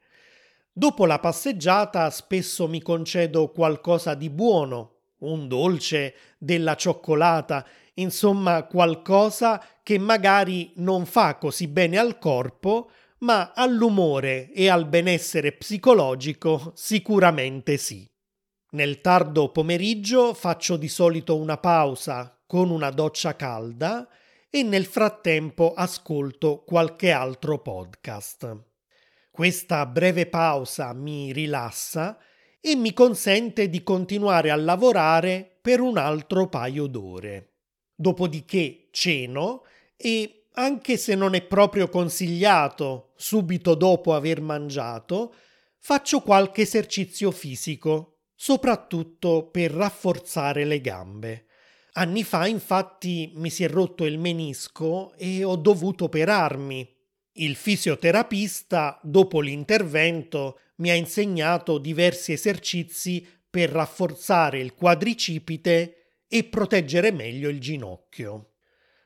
Dopo 0.73 1.05
la 1.05 1.19
passeggiata 1.19 2.09
spesso 2.09 2.67
mi 2.67 2.81
concedo 2.81 3.51
qualcosa 3.51 4.15
di 4.15 4.29
buono, 4.29 4.90
un 5.21 5.47
dolce, 5.47 6.13
della 6.37 6.75
cioccolata, 6.75 7.65
insomma 7.95 8.63
qualcosa 8.63 9.63
che 9.83 9.97
magari 9.97 10.71
non 10.75 11.05
fa 11.05 11.37
così 11.37 11.67
bene 11.67 11.97
al 11.97 12.17
corpo, 12.17 12.91
ma 13.19 13.51
all'umore 13.53 14.51
e 14.51 14.69
al 14.69 14.87
benessere 14.87 15.51
psicologico 15.51 16.71
sicuramente 16.75 17.77
sì. 17.77 18.09
Nel 18.71 19.01
tardo 19.01 19.51
pomeriggio 19.51 20.33
faccio 20.33 20.77
di 20.77 20.87
solito 20.87 21.37
una 21.37 21.57
pausa 21.57 22.41
con 22.47 22.69
una 22.69 22.89
doccia 22.89 23.35
calda 23.35 24.07
e 24.49 24.63
nel 24.63 24.85
frattempo 24.85 25.73
ascolto 25.73 26.63
qualche 26.65 27.11
altro 27.11 27.59
podcast. 27.59 28.57
Questa 29.29 29.85
breve 29.85 30.25
pausa 30.25 30.93
mi 30.93 31.31
rilassa 31.31 32.17
e 32.61 32.75
mi 32.75 32.93
consente 32.93 33.69
di 33.69 33.81
continuare 33.83 34.51
a 34.51 34.55
lavorare 34.55 35.57
per 35.61 35.81
un 35.81 35.97
altro 35.97 36.47
paio 36.47 36.85
d'ore. 36.85 37.55
Dopodiché 37.95 38.87
ceno 38.91 39.63
e, 39.97 40.45
anche 40.53 40.97
se 40.97 41.15
non 41.15 41.33
è 41.33 41.41
proprio 41.41 41.89
consigliato 41.89 43.13
subito 43.15 43.73
dopo 43.73 44.13
aver 44.13 44.41
mangiato, 44.41 45.33
faccio 45.79 46.21
qualche 46.21 46.61
esercizio 46.61 47.31
fisico, 47.31 48.19
soprattutto 48.35 49.49
per 49.49 49.71
rafforzare 49.71 50.63
le 50.63 50.81
gambe. 50.81 51.45
Anni 51.93 52.23
fa 52.23 52.47
infatti 52.47 53.31
mi 53.35 53.49
si 53.49 53.63
è 53.63 53.69
rotto 53.69 54.05
il 54.05 54.17
menisco 54.17 55.13
e 55.17 55.43
ho 55.43 55.55
dovuto 55.55 56.05
operarmi. 56.05 56.99
Il 57.33 57.55
fisioterapista, 57.55 58.99
dopo 59.01 59.39
l'intervento, 59.39 60.59
mi 60.77 60.89
ha 60.89 60.95
insegnato 60.95 61.77
diversi 61.77 62.33
esercizi 62.33 63.25
per 63.49 63.69
rafforzare 63.69 64.59
il 64.59 64.73
quadricipite 64.73 66.23
e 66.27 66.43
proteggere 66.43 67.11
meglio 67.11 67.47
il 67.49 67.59
ginocchio. 67.59 68.55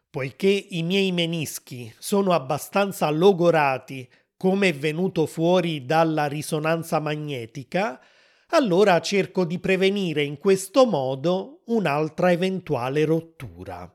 Poiché 0.10 0.48
i 0.48 0.82
miei 0.82 1.12
menischi 1.12 1.94
sono 2.00 2.34
abbastanza 2.34 3.10
logorati, 3.10 4.10
come 4.38 4.70
è 4.70 4.74
venuto 4.74 5.26
fuori 5.26 5.86
dalla 5.86 6.26
risonanza 6.28 7.00
magnetica, 7.00 8.02
allora 8.50 9.02
cerco 9.02 9.46
di 9.46 9.60
prevenire 9.60 10.24
in 10.24 10.38
questo 10.38 10.86
modo 10.86 11.62
un'altra 11.66 12.32
eventuale 12.32 13.06
rottura. 13.06 13.92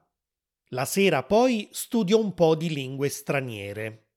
La 0.68 0.84
sera 0.84 1.24
poi 1.24 1.68
studio 1.72 2.18
un 2.18 2.34
po' 2.34 2.55
di 2.55 2.68
lingue 2.68 3.09
straniere. 3.09 4.09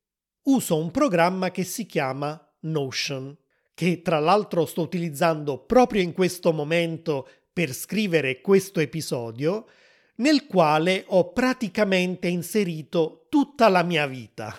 Uso 0.43 0.75
un 0.75 0.91
programma 0.91 1.51
che 1.51 1.63
si 1.63 1.85
chiama 1.85 2.39
Notion 2.61 3.37
che 3.73 4.01
tra 4.01 4.19
l'altro 4.19 4.65
sto 4.65 4.81
utilizzando 4.81 5.57
proprio 5.57 6.01
in 6.01 6.13
questo 6.13 6.51
momento 6.51 7.27
per 7.51 7.73
scrivere 7.73 8.41
questo 8.41 8.79
episodio, 8.79 9.67
nel 10.15 10.45
quale 10.45 11.05
ho 11.07 11.31
praticamente 11.31 12.27
inserito 12.27 13.25
tutta 13.29 13.69
la 13.69 13.83
mia 13.83 14.05
vita. 14.05 14.55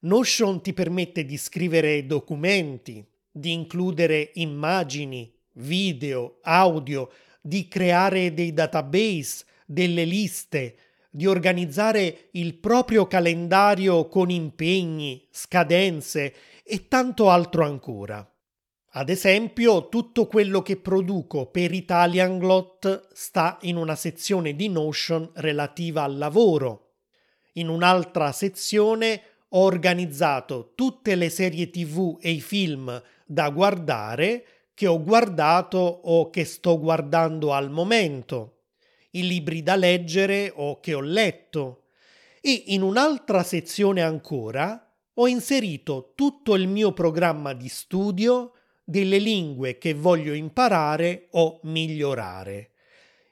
Notion 0.00 0.62
ti 0.62 0.72
permette 0.72 1.24
di 1.24 1.36
scrivere 1.36 2.06
documenti, 2.06 3.04
di 3.30 3.52
includere 3.52 4.30
immagini, 4.34 5.34
video, 5.54 6.38
audio, 6.42 7.10
di 7.40 7.68
creare 7.68 8.32
dei 8.32 8.52
database, 8.52 9.44
delle 9.66 10.04
liste, 10.04 10.76
di 11.16 11.26
organizzare 11.26 12.28
il 12.32 12.56
proprio 12.56 13.06
calendario 13.06 14.06
con 14.06 14.28
impegni, 14.28 15.26
scadenze 15.30 16.34
e 16.62 16.88
tanto 16.88 17.30
altro 17.30 17.64
ancora. 17.64 18.30
Ad 18.90 19.08
esempio, 19.08 19.88
tutto 19.88 20.26
quello 20.26 20.60
che 20.60 20.76
produco 20.76 21.46
per 21.46 21.72
Italian 21.72 22.38
Glot 22.38 23.08
sta 23.14 23.56
in 23.62 23.76
una 23.76 23.94
sezione 23.94 24.54
di 24.54 24.68
Notion 24.68 25.30
relativa 25.36 26.02
al 26.02 26.18
lavoro. 26.18 26.96
In 27.54 27.68
un'altra 27.68 28.30
sezione 28.32 29.22
ho 29.48 29.60
organizzato 29.60 30.72
tutte 30.74 31.14
le 31.14 31.30
serie 31.30 31.70
TV 31.70 32.18
e 32.20 32.30
i 32.30 32.42
film 32.42 33.02
da 33.24 33.48
guardare 33.48 34.44
che 34.74 34.86
ho 34.86 35.02
guardato 35.02 35.78
o 35.78 36.28
che 36.28 36.44
sto 36.44 36.78
guardando 36.78 37.54
al 37.54 37.70
momento, 37.70 38.55
i 39.18 39.26
libri 39.26 39.62
da 39.62 39.76
leggere 39.76 40.52
o 40.54 40.80
che 40.80 40.94
ho 40.94 41.00
letto. 41.00 41.84
E 42.40 42.64
in 42.66 42.82
un'altra 42.82 43.42
sezione 43.42 44.02
ancora 44.02 44.80
ho 45.14 45.26
inserito 45.26 46.12
tutto 46.14 46.54
il 46.54 46.68
mio 46.68 46.92
programma 46.92 47.54
di 47.54 47.68
studio 47.68 48.52
delle 48.84 49.18
lingue 49.18 49.78
che 49.78 49.94
voglio 49.94 50.32
imparare 50.32 51.28
o 51.32 51.60
migliorare. 51.64 52.72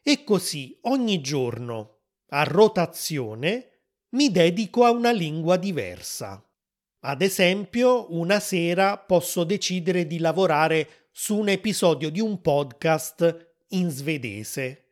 E 0.02 0.24
così 0.24 0.76
ogni 0.82 1.20
giorno, 1.20 1.98
a 2.30 2.42
rotazione, 2.44 3.70
mi 4.10 4.30
dedico 4.30 4.84
a 4.84 4.90
una 4.90 5.12
lingua 5.12 5.56
diversa. 5.56 6.42
Ad 7.00 7.20
esempio, 7.20 8.12
una 8.14 8.40
sera 8.40 8.96
posso 8.96 9.44
decidere 9.44 10.06
di 10.06 10.18
lavorare 10.18 11.08
su 11.10 11.36
un 11.36 11.48
episodio 11.48 12.10
di 12.10 12.20
un 12.20 12.40
podcast 12.40 13.52
in 13.68 13.90
svedese 13.90 14.83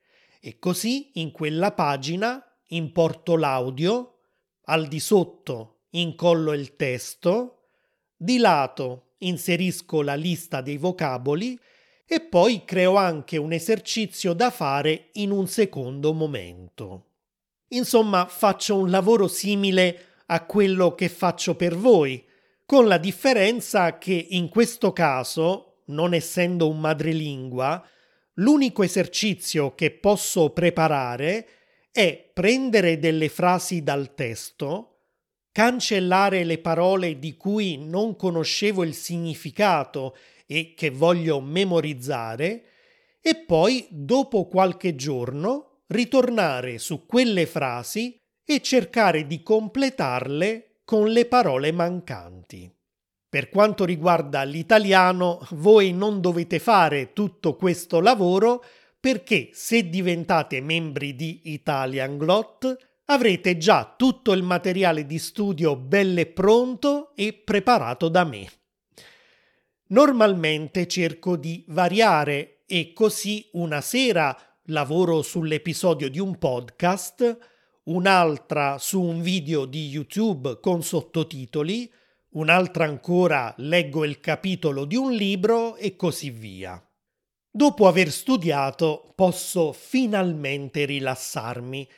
e 0.44 0.58
così 0.58 1.10
in 1.14 1.30
quella 1.30 1.70
pagina 1.70 2.44
importo 2.70 3.36
l'audio, 3.36 4.16
al 4.64 4.88
di 4.88 4.98
sotto 4.98 5.82
incollo 5.90 6.52
il 6.52 6.74
testo, 6.74 7.66
di 8.16 8.38
lato 8.38 9.12
inserisco 9.18 10.02
la 10.02 10.16
lista 10.16 10.60
dei 10.60 10.78
vocaboli 10.78 11.56
e 12.04 12.20
poi 12.20 12.64
creo 12.64 12.96
anche 12.96 13.36
un 13.36 13.52
esercizio 13.52 14.32
da 14.32 14.50
fare 14.50 15.10
in 15.12 15.30
un 15.30 15.46
secondo 15.46 16.12
momento. 16.12 17.06
Insomma, 17.68 18.26
faccio 18.26 18.76
un 18.76 18.90
lavoro 18.90 19.28
simile 19.28 20.06
a 20.26 20.44
quello 20.44 20.96
che 20.96 21.08
faccio 21.08 21.54
per 21.54 21.76
voi, 21.76 22.22
con 22.66 22.88
la 22.88 22.98
differenza 22.98 23.96
che 23.98 24.26
in 24.30 24.48
questo 24.48 24.92
caso, 24.92 25.82
non 25.86 26.14
essendo 26.14 26.68
un 26.68 26.80
madrelingua, 26.80 27.86
l'unico 28.34 28.82
esercizio 28.82 29.74
che 29.74 29.90
posso 29.90 30.50
preparare 30.50 31.46
è 31.90 32.30
prendere 32.32 32.98
delle 32.98 33.28
frasi 33.28 33.82
dal 33.82 34.14
testo, 34.14 34.88
cancellare 35.52 36.44
le 36.44 36.58
parole 36.58 37.18
di 37.18 37.36
cui 37.36 37.76
non 37.76 38.16
conoscevo 38.16 38.82
il 38.84 38.94
significato 38.94 40.16
e 40.46 40.72
che 40.74 40.90
voglio 40.90 41.40
memorizzare, 41.40 42.64
e 43.20 43.36
poi, 43.36 43.86
dopo 43.90 44.48
qualche 44.48 44.96
giorno, 44.96 45.82
ritornare 45.88 46.78
su 46.78 47.04
quelle 47.06 47.46
frasi 47.46 48.18
e 48.44 48.60
cercare 48.62 49.26
di 49.26 49.42
completarle 49.42 50.80
con 50.84 51.08
le 51.08 51.26
parole 51.26 51.70
mancanti. 51.70 52.71
Per 53.32 53.48
quanto 53.48 53.86
riguarda 53.86 54.42
l'italiano, 54.42 55.40
voi 55.52 55.94
non 55.94 56.20
dovete 56.20 56.58
fare 56.58 57.14
tutto 57.14 57.56
questo 57.56 57.98
lavoro 58.00 58.62
perché 59.00 59.48
se 59.54 59.88
diventate 59.88 60.60
membri 60.60 61.16
di 61.16 61.40
Italian 61.44 62.18
Glot 62.18 62.76
avrete 63.06 63.56
già 63.56 63.94
tutto 63.96 64.32
il 64.32 64.42
materiale 64.42 65.06
di 65.06 65.18
studio 65.18 65.76
belle 65.76 66.26
pronto 66.26 67.16
e 67.16 67.32
preparato 67.32 68.10
da 68.10 68.24
me. 68.24 68.46
Normalmente 69.86 70.86
cerco 70.86 71.38
di 71.38 71.64
variare 71.68 72.64
e 72.66 72.92
così 72.92 73.48
una 73.52 73.80
sera 73.80 74.36
lavoro 74.64 75.22
sull'episodio 75.22 76.10
di 76.10 76.18
un 76.18 76.36
podcast, 76.36 77.38
un'altra 77.84 78.76
su 78.76 79.00
un 79.00 79.22
video 79.22 79.64
di 79.64 79.88
YouTube 79.88 80.60
con 80.60 80.82
sottotitoli, 80.82 81.90
un'altra 82.32 82.84
ancora 82.84 83.54
leggo 83.58 84.04
il 84.04 84.20
capitolo 84.20 84.84
di 84.84 84.96
un 84.96 85.12
libro 85.12 85.76
e 85.76 85.96
così 85.96 86.30
via. 86.30 86.82
Dopo 87.50 87.86
aver 87.86 88.10
studiato 88.10 89.12
posso 89.14 89.72
finalmente 89.72 90.84
rilassarmi 90.84 91.88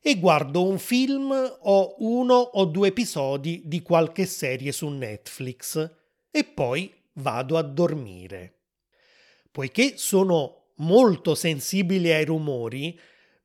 e 0.00 0.18
guardo 0.18 0.64
un 0.64 0.78
film 0.78 1.32
o 1.60 1.94
uno 1.98 2.34
o 2.34 2.64
due 2.64 2.88
episodi 2.88 3.62
di 3.64 3.82
qualche 3.82 4.26
serie 4.26 4.72
su 4.72 4.88
Netflix 4.88 5.90
e 6.30 6.44
poi 6.44 6.92
vado 7.14 7.56
a 7.56 7.62
dormire. 7.62 8.54
Poiché 9.50 9.96
sono 9.96 10.72
molto 10.76 11.34
sensibile 11.34 12.14
ai 12.14 12.24
rumori, 12.24 12.98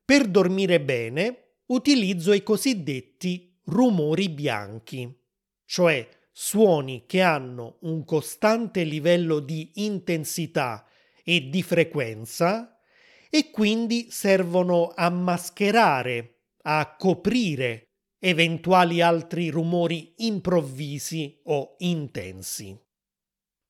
per 0.04 0.26
dormire 0.26 0.80
bene 0.80 1.54
utilizzo 1.66 2.32
i 2.32 2.42
cosiddetti 2.42 3.60
rumori 3.64 4.28
bianchi, 4.28 5.10
cioè 5.64 6.06
suoni 6.32 7.04
che 7.06 7.20
hanno 7.20 7.76
un 7.82 8.04
costante 8.04 8.82
livello 8.84 9.38
di 9.38 9.70
intensità 9.74 10.86
e 11.22 11.50
di 11.50 11.62
frequenza 11.62 12.80
e 13.30 13.50
quindi 13.50 14.10
servono 14.10 14.92
a 14.94 15.10
mascherare, 15.10 16.40
a 16.62 16.96
coprire 16.96 17.90
eventuali 18.18 19.00
altri 19.00 19.50
rumori 19.50 20.14
improvvisi 20.18 21.40
o 21.44 21.74
intensi. 21.78 22.78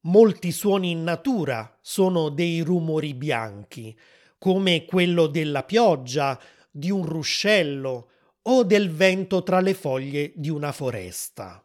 Molti 0.05 0.53
suoni 0.53 0.91
in 0.91 1.05
natura 1.05 1.79
sono 1.81 2.29
dei 2.29 2.61
rumori 2.61 3.15
bianchi, 3.15 3.97
come 4.39 4.85
quello 4.85 5.27
della 5.27 5.63
pioggia 5.63 6.39
di 6.71 6.91
un 6.91 7.07
ruscello 7.07 8.11
o 8.43 8.65
del 8.65 8.91
vento 8.91 9.43
tra 9.43 9.61
le 9.61 9.75
foglie 9.75 10.33
di 10.35 10.49
una 10.49 10.73
foresta. 10.73 11.65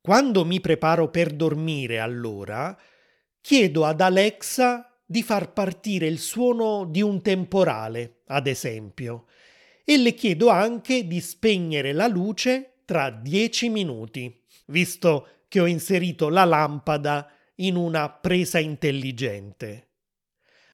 Quando 0.00 0.44
mi 0.44 0.60
preparo 0.60 1.10
per 1.10 1.32
dormire, 1.32 1.98
allora, 1.98 2.76
chiedo 3.40 3.84
ad 3.84 4.00
Alexa 4.00 4.98
di 5.04 5.22
far 5.22 5.52
partire 5.52 6.06
il 6.06 6.18
suono 6.18 6.84
di 6.84 7.02
un 7.02 7.22
temporale, 7.22 8.20
ad 8.26 8.46
esempio, 8.46 9.26
e 9.84 9.96
le 9.96 10.14
chiedo 10.14 10.48
anche 10.48 11.06
di 11.06 11.20
spegnere 11.20 11.92
la 11.92 12.06
luce 12.06 12.80
tra 12.84 13.10
dieci 13.10 13.68
minuti, 13.68 14.42
visto 14.66 15.28
che 15.48 15.60
ho 15.60 15.66
inserito 15.66 16.28
la 16.28 16.44
lampada 16.44 17.30
in 17.56 17.76
una 17.76 18.10
presa 18.10 18.58
intelligente. 18.58 19.88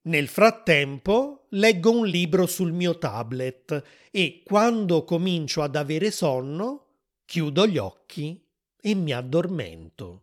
Nel 0.03 0.29
frattempo 0.29 1.47
leggo 1.51 1.91
un 1.91 2.07
libro 2.07 2.47
sul 2.47 2.73
mio 2.73 2.99
tablet 2.99 3.83
e 4.11 4.43
quando 4.45 5.05
comincio 5.05 5.63
ad 5.63 5.77
avere 5.77 6.11
sonno 6.11 6.87
chiudo 7.25 7.67
gli 7.67 7.79
occhi 7.79 8.44
e 8.87 8.95
mi 8.95 9.13
addormento. 9.13 10.21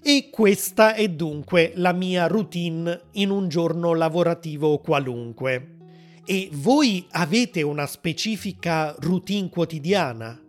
E 0.00 0.30
questa 0.30 0.94
è 0.94 1.08
dunque 1.08 1.72
la 1.74 1.92
mia 1.92 2.28
routine 2.28 3.08
in 3.14 3.30
un 3.30 3.48
giorno 3.48 3.92
lavorativo 3.92 4.78
qualunque. 4.78 5.78
E 6.24 6.48
voi 6.52 7.04
avete 7.10 7.62
una 7.62 7.86
specifica 7.86 8.94
routine 9.00 9.48
quotidiana? 9.48 10.40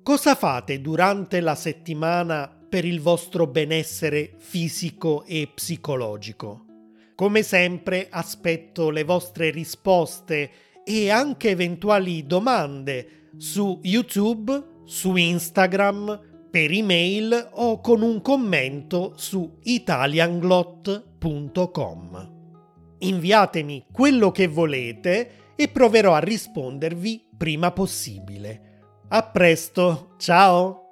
Cosa 0.00 0.36
fate 0.36 0.80
durante 0.80 1.40
la 1.40 1.56
settimana 1.56 2.48
per 2.68 2.84
il 2.84 3.00
vostro 3.00 3.48
benessere 3.48 4.34
fisico 4.38 5.24
e 5.24 5.50
psicologico? 5.52 6.66
Come 7.16 7.42
sempre 7.42 8.06
aspetto 8.08 8.90
le 8.90 9.02
vostre 9.02 9.50
risposte 9.50 10.50
e 10.84 11.10
anche 11.10 11.50
eventuali 11.50 12.24
domande 12.26 13.30
su 13.36 13.80
YouTube, 13.82 14.76
su 14.88 15.16
Instagram, 15.16 16.20
per 16.50 16.72
email 16.72 17.50
o 17.52 17.80
con 17.80 18.02
un 18.02 18.20
commento 18.22 19.12
su 19.16 19.58
italianglot.com. 19.62 22.36
Inviatemi 23.00 23.84
quello 23.92 24.32
che 24.32 24.48
volete 24.48 25.52
e 25.54 25.68
proverò 25.68 26.14
a 26.14 26.20
rispondervi 26.20 27.28
prima 27.36 27.70
possibile. 27.70 28.80
A 29.08 29.22
presto, 29.22 30.14
ciao! 30.18 30.87